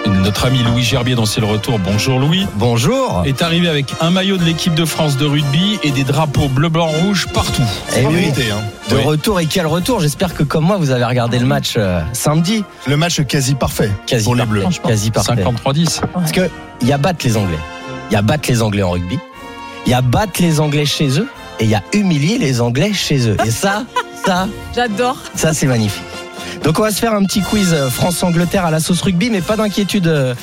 [0.08, 3.24] notre ami Louis Gerbier, dont c'est le retour, bonjour Louis, Bonjour.
[3.26, 6.70] est arrivé avec un maillot de l'équipe de France de rugby et des drapeaux bleu,
[6.70, 7.64] blanc, rouge partout.
[7.97, 8.62] Eh En oui, vérité, hein.
[8.89, 9.03] de Oui.
[9.03, 12.64] retour et quel retour J'espère que comme moi vous avez regardé le match euh, samedi.
[12.88, 14.60] Le match quasi parfait Quasi pour les parfait.
[14.62, 14.68] Bleus.
[14.88, 15.34] Quasi parfait.
[15.36, 16.01] 53-10.
[16.14, 16.49] Parce que
[16.82, 17.60] il y a battre les Anglais.
[18.12, 19.18] Il y a battre les Anglais en rugby.
[19.86, 21.28] Il y a battre les Anglais chez eux.
[21.60, 23.38] Et il y a humilier les Anglais chez eux.
[23.45, 23.84] Et ça,
[24.26, 25.16] ça, J'adore.
[25.36, 26.03] ça c'est magnifique.
[26.64, 29.41] Donc on va se faire un petit quiz euh, France-Angleterre à la sauce rugby, mais
[29.41, 30.08] pas d'inquiétude.
[30.08, 30.34] euh,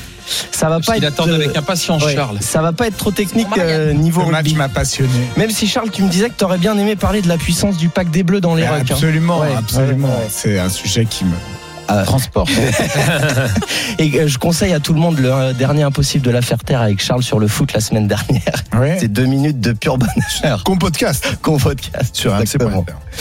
[0.52, 1.12] Ça va pas Il être.
[1.20, 2.38] attend euh, avec impatience, ouais, Charles.
[2.40, 5.10] Ça va pas être trop technique euh, niveau Le match m'a passionné.
[5.36, 7.76] Même si Charles, tu me disais que tu aurais bien aimé parler de la puissance
[7.76, 8.80] du pack des Bleus dans les rucks.
[8.90, 8.94] hein.
[8.94, 10.08] Absolument, Ouais, absolument.
[10.08, 10.26] ouais, ouais.
[10.30, 11.32] C'est un sujet qui me
[11.88, 12.02] Ah.
[12.04, 12.50] transporte.
[13.98, 16.58] Et euh, je conseille à tout le monde le euh, dernier impossible de la faire
[16.58, 18.64] taire avec Charles sur le foot la semaine dernière.
[18.78, 18.96] Ouais.
[19.00, 22.32] C'est deux minutes de pur bonheur Qu'on podcast qu'on podcast sur.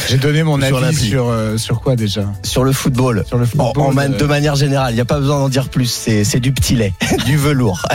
[0.09, 3.23] J'ai donné mon Sur avis sur, euh, sur quoi déjà sur le football.
[3.27, 3.71] Sur le football.
[3.75, 5.85] en man- euh, de manière générale, il n'y a pas besoin d'en dire plus.
[5.91, 6.93] C'est c'est du petit lait,
[7.25, 7.85] du velours.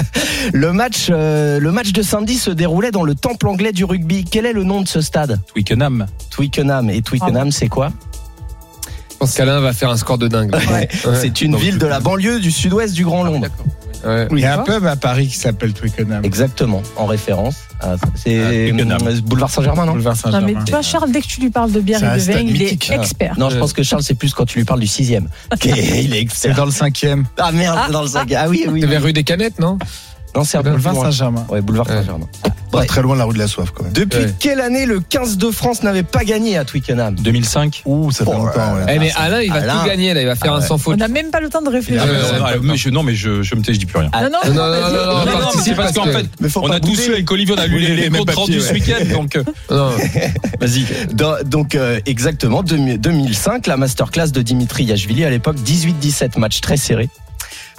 [0.52, 4.24] le match, euh, le match de samedi se déroulait dans le temple anglais du rugby.
[4.24, 5.40] Quel est le nom de ce stade?
[5.46, 6.06] Twickenham.
[6.30, 6.90] Twickenham.
[6.90, 7.90] Et Twickenham, c'est quoi?
[9.26, 10.54] Pense qu'Alain va faire un score de dingue.
[10.70, 10.88] Ouais.
[11.20, 13.48] C'est une Donc, ville de la banlieue du sud-ouest du Grand Londres.
[14.06, 14.28] Ouais.
[14.32, 16.22] Il y a un pub à Paris qui s'appelle Twickenham.
[16.24, 17.54] Exactement, en référence.
[17.80, 18.98] à- C'est Ah, Twickenham.
[19.08, 20.46] euh, boulevard Saint-Germain, non Boulevard Non, Saint-Germain.
[20.58, 22.40] mais tu vois, Charles, dès que tu lui parles de bière C'est et de vin,
[22.54, 23.34] il est expert.
[23.38, 25.28] Non, je pense que Charles, c'est plus quand tu lui parles du sixième.
[25.58, 26.54] qu'il est- il est C'est expert.
[26.56, 27.24] dans le cinquième.
[27.38, 28.30] Ah merde, c'est dans le sac.
[28.36, 28.80] Ah oui, oui.
[28.80, 28.90] C'est oui.
[28.90, 29.78] vers rue des Canettes, non?
[30.36, 31.02] Non, c'est un peu plus Boulevard.
[31.04, 31.46] Saint-Germain.
[31.48, 31.86] Ouais, boulevard.
[31.86, 32.26] Saint-Germain.
[32.72, 32.86] Pas Ouais.
[32.86, 33.92] très loin de la rue de la Soif, quand même.
[33.92, 34.34] Depuis Ouais.
[34.40, 37.14] quelle année le 15 de France n'avait pas gagné à Twickenham?
[37.14, 37.82] 2005.
[37.84, 38.82] Ouh, ça fait Oh, longtemps, ouais.
[38.92, 39.78] Eh mais Alain, il va Alain.
[39.82, 40.96] tout gagner là, il va faire Ah un sans On faute.
[40.96, 42.02] n'a même pas le temps de réfléchir.
[42.04, 44.10] Ah, Euh, mais je, non, mais je, je me tais, je dis plus rien.
[44.12, 46.26] non, non, Non, non, non, non, non, Non, non, c'est parce qu'en fait,
[46.56, 49.36] on a tous su avec Olivier, on a lu les, comptes rendus ce week-end, donc
[49.36, 49.90] euh, Non.
[50.60, 50.84] vas-y.
[51.46, 56.76] Donc euh, exactement, 2000 2005, la masterclass de Dimitri Yachvili à l'époque, 18-17, match très
[56.76, 57.08] serré.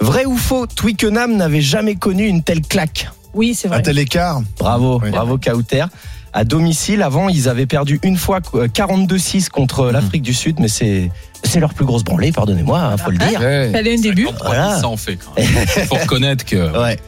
[0.00, 3.82] Vrai ou faux, Twickenham n'avait jamais connu une telle claque Oui, c'est Un vrai.
[3.82, 4.40] tel écart.
[4.58, 5.10] Bravo, Oui.
[5.10, 5.84] bravo Kauter.
[6.32, 10.68] À domicile, avant, ils avaient perdu une fois euh, 42-6 contre l'Afrique du Sud, mais
[10.68, 11.10] c'est
[11.44, 13.40] c'est leur plus grosse branlée, pardonnez-moi, hein, faut le dire.
[13.40, 13.70] Ouais.
[13.72, 14.28] Fallait un début.
[14.44, 14.78] Voilà.
[14.80, 15.46] Ça en fait quand même.
[15.88, 16.78] Faut reconnaître que.
[16.82, 16.98] Ouais.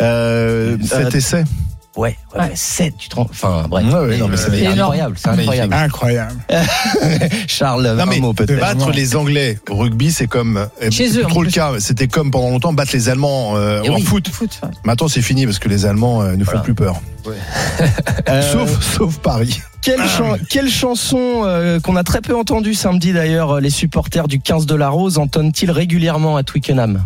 [0.00, 1.44] Euh, Cet euh, essai.
[1.96, 2.50] Ouais, ouais, Ouais.
[2.54, 3.26] 7, tu te rends.
[3.30, 3.84] Enfin, bref.
[3.86, 5.74] Ouais, ouais, non, mais c'est incroyable, c'est incroyable.
[5.74, 6.34] Incroyable.
[7.46, 8.58] Charles, Non un mais mot peut-être.
[8.60, 11.72] battre les Anglais au rugby, c'est comme euh, Chez eux, trop le cas.
[11.78, 14.02] C'était comme pendant longtemps battre les Allemands euh, Eh en oui.
[14.02, 14.28] foot.
[14.28, 14.68] Foot, ouais.
[14.84, 16.60] Maintenant, c'est fini parce que les Allemands euh, ne Voilà.
[16.60, 17.00] font plus peur.
[18.28, 19.60] Euh, Sauf, sauf Paris.
[19.80, 24.40] Quelle, chan- quelle chanson euh, qu'on a très peu entendue samedi d'ailleurs, les supporters du
[24.40, 27.04] 15 de la Rose entonnent-ils régulièrement à Twickenham?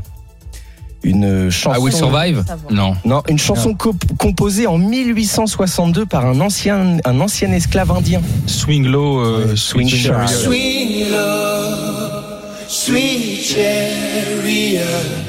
[1.07, 1.76] Une chanson.
[1.76, 2.44] Ah, Will Survive.
[2.70, 2.96] Non.
[3.04, 8.20] Non, une chanson co- composée en 1862 par un ancien, un ancien esclave indien.
[8.46, 10.26] Swing low, euh, swing, Swing chariot.
[10.28, 10.50] Chariot.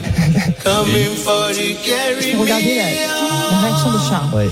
[2.40, 4.34] Regardez la, la réaction de Charles.
[4.36, 4.50] Ouais.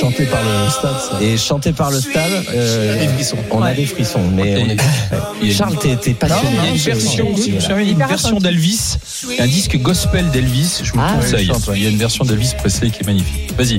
[0.00, 0.96] Chanté par le stade.
[1.10, 1.22] ça.
[1.22, 3.36] Et chanté par le stade, euh, Des frissons.
[3.50, 4.20] on a des frissons.
[4.32, 5.50] Mais on est...
[5.50, 6.48] A Charles, t'es t'es passionné.
[6.50, 8.44] Il y a une version, c'est- vous savez, une hyper version attentif.
[8.48, 8.96] d'Elvis,
[9.40, 11.46] un disque gospel d'Elvis, je vous Ah, le conseille.
[11.48, 11.74] oui, chante, ouais.
[11.76, 13.52] Il y a une version d'Elvis Presley qui est magnifique.
[13.56, 13.76] Vas-y.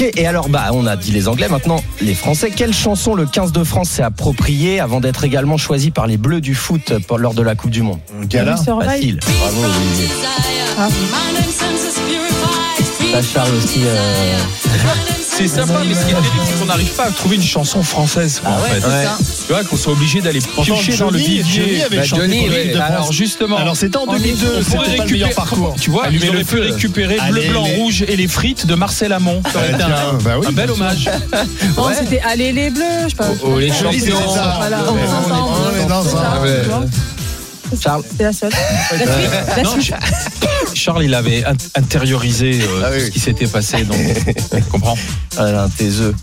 [0.00, 2.50] Ok, Et alors, bah, on a dit les Anglais, maintenant les Français.
[2.54, 6.40] Quelle chanson le 15 de France s'est appropriée avant d'être également choisi par les Bleus
[6.40, 7.98] du foot pour- lors de la Coupe du Monde?
[8.26, 8.56] Gala.
[8.56, 9.18] Facile.
[9.40, 9.64] Bravo.
[10.78, 10.88] Ah,
[13.12, 13.80] Ça, Charles aussi.
[13.84, 13.96] euh,
[15.20, 17.82] C'est sympa, mais ce qui est terrible, c'est qu'on n'arrive pas à trouver une chanson
[17.82, 18.40] française.
[18.42, 18.80] quoi, Ah en ouais, fait.
[18.80, 19.18] c'est ça.
[19.46, 21.62] Tu vois, qu'on soit obligé d'aller piocher dans le Johnny- vivier.
[21.64, 22.54] Johnny avait Bah, chanté Johnny, pour ouais.
[22.56, 22.90] l'équipe de France.
[22.90, 25.34] Alors justement, Alors c'était en on est- 2002, on pourrait c'était pas le meilleur récupérer-
[25.34, 25.76] parcours.
[25.80, 26.60] Tu vois, Allumer ils auraient le pu feu.
[26.72, 29.40] récupérer Bleu, Allez, Blanc, les- Rouge et les frites de Marcel Amont.
[29.52, 31.08] Ça aurait Ah, été un, tiens, bah oui, un bel hommage.
[31.76, 33.28] Non, c'était Allez les Bleus, je sais pas.
[33.44, 33.74] Oh, les pas.
[33.74, 33.92] champions.
[34.00, 34.54] c'est ça.
[34.58, 35.50] Voilà, Ouais, on est on est- ensemble.
[35.80, 36.60] on est dans C'est un- ça, ouais.
[36.64, 36.84] tu vois.
[37.80, 38.02] Charles.
[38.16, 38.50] C'est la seule.
[38.92, 39.94] La suite, la Non, suite.
[40.88, 42.98] Charles, il avait int- intériorisé euh, Ah oui.
[43.00, 43.84] tout ce qui s'était passé.
[43.84, 43.98] Donc,
[44.54, 44.96] tu comprends
[45.36, 46.14] Voilà, tes œufs.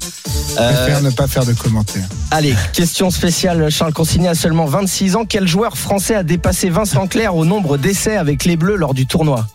[0.55, 2.07] Je Euh, préfère ne pas faire de commentaires.
[2.31, 3.69] allez, question spéciale.
[3.69, 5.25] Charles Consigny a seulement 26 ans.
[5.25, 9.05] Quel joueur français a dépassé Vincent Clerc au nombre d'essais avec les Bleus lors du
[9.05, 9.47] tournoi?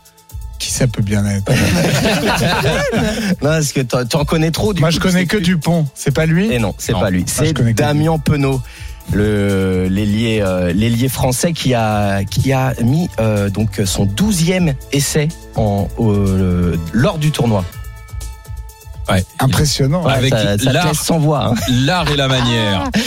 [0.61, 1.51] Qui ça peut bien être?
[3.43, 4.75] Non, parce que t'en- tu en connais trop.
[4.75, 5.87] Du Moi, coup, je connais que Dupont.
[5.95, 6.53] C'est pas lui?
[6.53, 7.25] Et non, c'est pas lui.
[7.27, 8.61] Ah, C'est je connais que Damien Penaud.
[9.17, 9.89] Euh,
[10.73, 15.29] l'ailier français qui a qui a mis euh, donc son 12e essai
[16.37, 17.65] le- lors du tournoi.
[19.13, 19.25] Ouais.
[19.39, 20.05] Impressionnant.
[20.05, 20.95] Ouais, Avec ça, l'art.
[20.95, 21.49] sans voix.
[21.49, 21.55] hein.
[21.71, 22.85] L'art et la manière.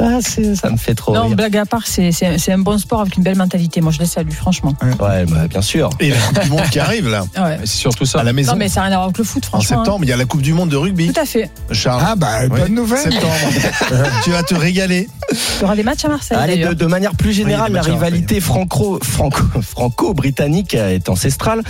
[0.00, 1.36] Ah, c'est- ça me fait trop Non, rire.
[1.36, 2.10] blague à part, c'est
[2.48, 3.80] un bon sport avec une belle mentalité.
[3.82, 4.72] Moi, je les salue, franchement.
[4.82, 5.90] Ouais, bah, bien sûr.
[6.00, 7.58] Et la Coupe du Monde qui arrive là, Ouais.
[7.60, 8.20] C'est surtout ça.
[8.20, 8.52] à la maison.
[8.52, 9.76] Non, mais ça n'a rien à voir avec le foot, En franchement.
[9.76, 9.84] hein.
[9.84, 11.12] septembre, il y a la Coupe du Monde de rugby.
[11.12, 11.50] Tout à fait.
[11.70, 12.02] Charles.
[12.04, 12.60] Ah bah, Oui.
[12.60, 13.12] bonne nouvelle.
[13.12, 13.34] Septembre.
[14.24, 15.08] tu vas te régaler.
[15.30, 18.40] Il y aura des matchs à Marseille, Allez, de, manière plus générale, Oui, la rivalité
[18.40, 21.60] franco, franco, franco-britannique est ancestrale.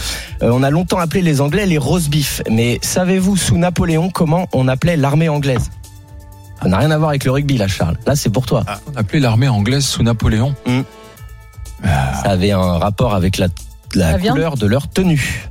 [0.42, 2.40] Euh, on a longtemps appelé les Anglais les roast beef.
[2.50, 5.70] Mais savez-vous, sous Napoléon, comment on appelait l'armée anglaise
[6.62, 7.96] Ça n'a rien à voir avec le rugby, là, Charles.
[8.06, 8.64] Là, c'est pour toi.
[8.92, 10.54] On appelait l'armée anglaise sous Napoléon.
[11.82, 13.48] Ça avait un rapport avec la,
[13.94, 15.48] la La viande couleur de leur tenue,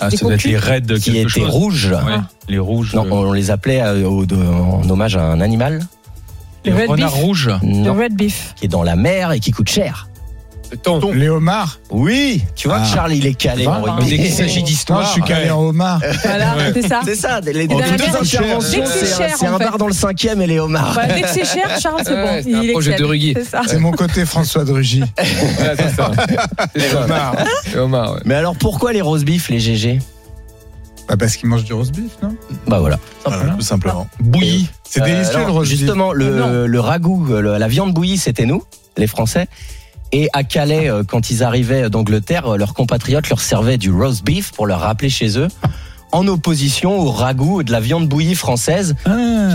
[0.00, 1.50] Ah, Des ça doit être les raids de qui quelque était chose.
[1.50, 1.92] rouge.
[1.92, 2.16] Ouais,
[2.48, 2.92] les rouges.
[2.94, 5.86] Non, euh, on les appelait euh, au- de- en hommage à un animal
[6.64, 7.22] les le red renards beef.
[7.22, 7.50] rouges.
[7.62, 8.54] Le red beef.
[8.56, 10.08] qui est dans la mer et qui coûte cher.
[11.14, 11.78] Les homards.
[11.90, 12.84] Oui, tu vois Ah.
[12.88, 14.10] que Charles, il est calé en rugby.
[14.10, 15.06] Dès qu'il s'agit Non, d'histoire.
[15.06, 15.50] je suis calé ouais.
[15.50, 16.00] en homard.
[16.24, 17.00] Voilà, c'est ça.
[17.04, 19.64] C'est ça, les, les interventions, que c'est c'est un, cher, c'est en un fait.
[19.64, 20.94] bar dans le cinquième et les homards.
[20.94, 22.22] Bah, dès que c'est cher, Charles, c'est bon.
[22.22, 23.08] Ouais, c'est un Il est projet de calé.
[23.08, 23.32] Rugy.
[23.36, 23.62] C'est ça.
[23.66, 25.02] C'est mon côté François de Rugy.
[25.58, 26.10] Voilà, c'est ça.
[26.74, 27.34] Les homards.
[27.72, 28.20] Les homards, ouais.
[28.24, 29.98] Mais alors pourquoi les roast beef, les GG
[31.08, 32.34] Bah, parce qu'il mange du roast beef, non?
[32.66, 32.98] Bah voilà.
[33.26, 34.06] Voilà, tout simplement.
[34.20, 34.68] Bouilli.
[34.88, 35.80] C'est Euh, délicieux alors, le roast beef.
[35.80, 38.62] Justement, le, le ragoût, le- la viande bouillie, c'était nous,
[38.96, 39.46] les Français.
[40.12, 44.24] Et à Calais, euh, quand ils arrivaient d'Angleterre, euh, leurs compatriotes leur servaient du roast
[44.24, 45.48] beef pour leur rappeler chez eux,
[46.12, 48.94] en opposition au ragoût de la viande bouillie française,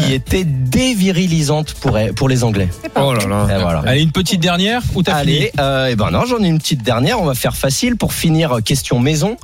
[0.01, 2.69] qui était dévirilisante pour, pour les Anglais.
[2.95, 3.47] Oh là là.
[3.55, 3.83] Et voilà.
[3.85, 6.57] Allez, une petite dernière ou t'as fini Allez, euh, eh ben non, j'en ai une
[6.57, 7.21] petite dernière.
[7.21, 8.53] On va faire facile pour finir.
[8.53, 9.37] euh, Question maison.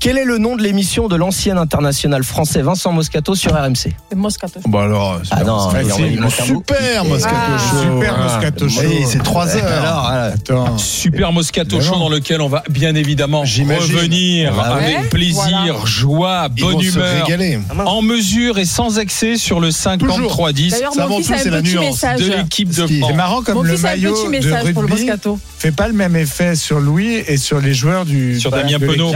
[0.00, 4.58] Quel est le nom de l'émission de l'ancien international français Vincent Moscato sur RMC Moscato.
[4.66, 7.58] Bah alors, Ah non, super Moscato Ah.
[7.58, 7.82] Show.
[7.82, 8.22] Super Ah.
[8.22, 8.80] Moscato Show.
[8.82, 9.64] Oui, c'est 3 heures.
[9.66, 10.22] Alors, voilà.
[10.32, 10.78] Attends.
[10.78, 13.94] Super Moscato Show dans lequel on va bien évidemment J'imagine.
[13.94, 14.84] revenir Ah ouais.
[14.94, 15.84] avec plaisir, Voilà.
[15.84, 17.58] joie, Ils bonne humeur, régaler.
[17.84, 22.20] en mesure et sans excès sur le 53-10 D'ailleurs, Ça, mon c'est la nuance message.
[22.20, 23.14] de l'équipe de Ce qui- C'est France.
[23.16, 25.38] marrant comme le maillot petit de message pour le rugby Moscato.
[25.58, 28.78] fait pas le même effet sur Louis et sur les joueurs du Sur de Damien
[28.78, 29.12] Penaud.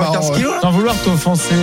[0.00, 0.30] Là, je de fais pas France.
[0.30, 0.54] 95 kilos.
[0.54, 1.54] là Sans vouloir t'offenser,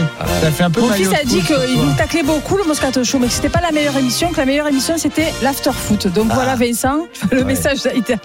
[0.42, 3.20] ça fait un peu Mon fils a dit qu'il nous taclait beaucoup le Moscato Show,
[3.20, 6.08] mais que c'était pas la meilleure émission, que la meilleure émission c'était l'after foot.
[6.08, 8.16] Donc voilà Vincent, le message a été.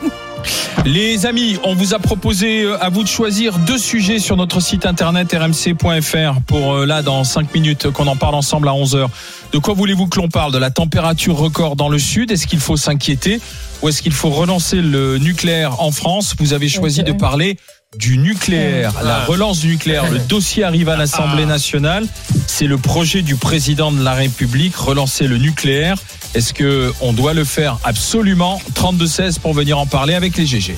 [0.85, 4.61] Les amis, on vous a proposé euh, à vous de choisir deux sujets sur notre
[4.61, 9.07] site internet rmc.fr pour euh, là dans 5 minutes qu'on en parle ensemble à 11h.
[9.53, 10.53] De quoi voulez-vous que l'on parle?
[10.53, 12.33] De la température record dans le sud?
[12.33, 13.41] Est-ce qu'il faut s'inquiéter?
[13.83, 16.35] Ou est-ce qu'il faut relancer le nucléaire en France?
[16.39, 17.57] Vous avez choisi de parler
[17.97, 20.11] du nucléaire, la relance du nucléaire.
[20.11, 22.07] Le dossier arrive à l'Assemblée nationale.
[22.47, 25.97] C'est le projet du président de la République, relancer le nucléaire.
[26.35, 28.61] Est-ce que on doit le faire absolument?
[28.75, 30.75] 32-16 pour venir en parler avec les GG.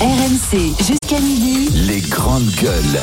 [0.00, 1.70] RMC jusqu'à midi.
[1.86, 3.00] Les grandes gueules.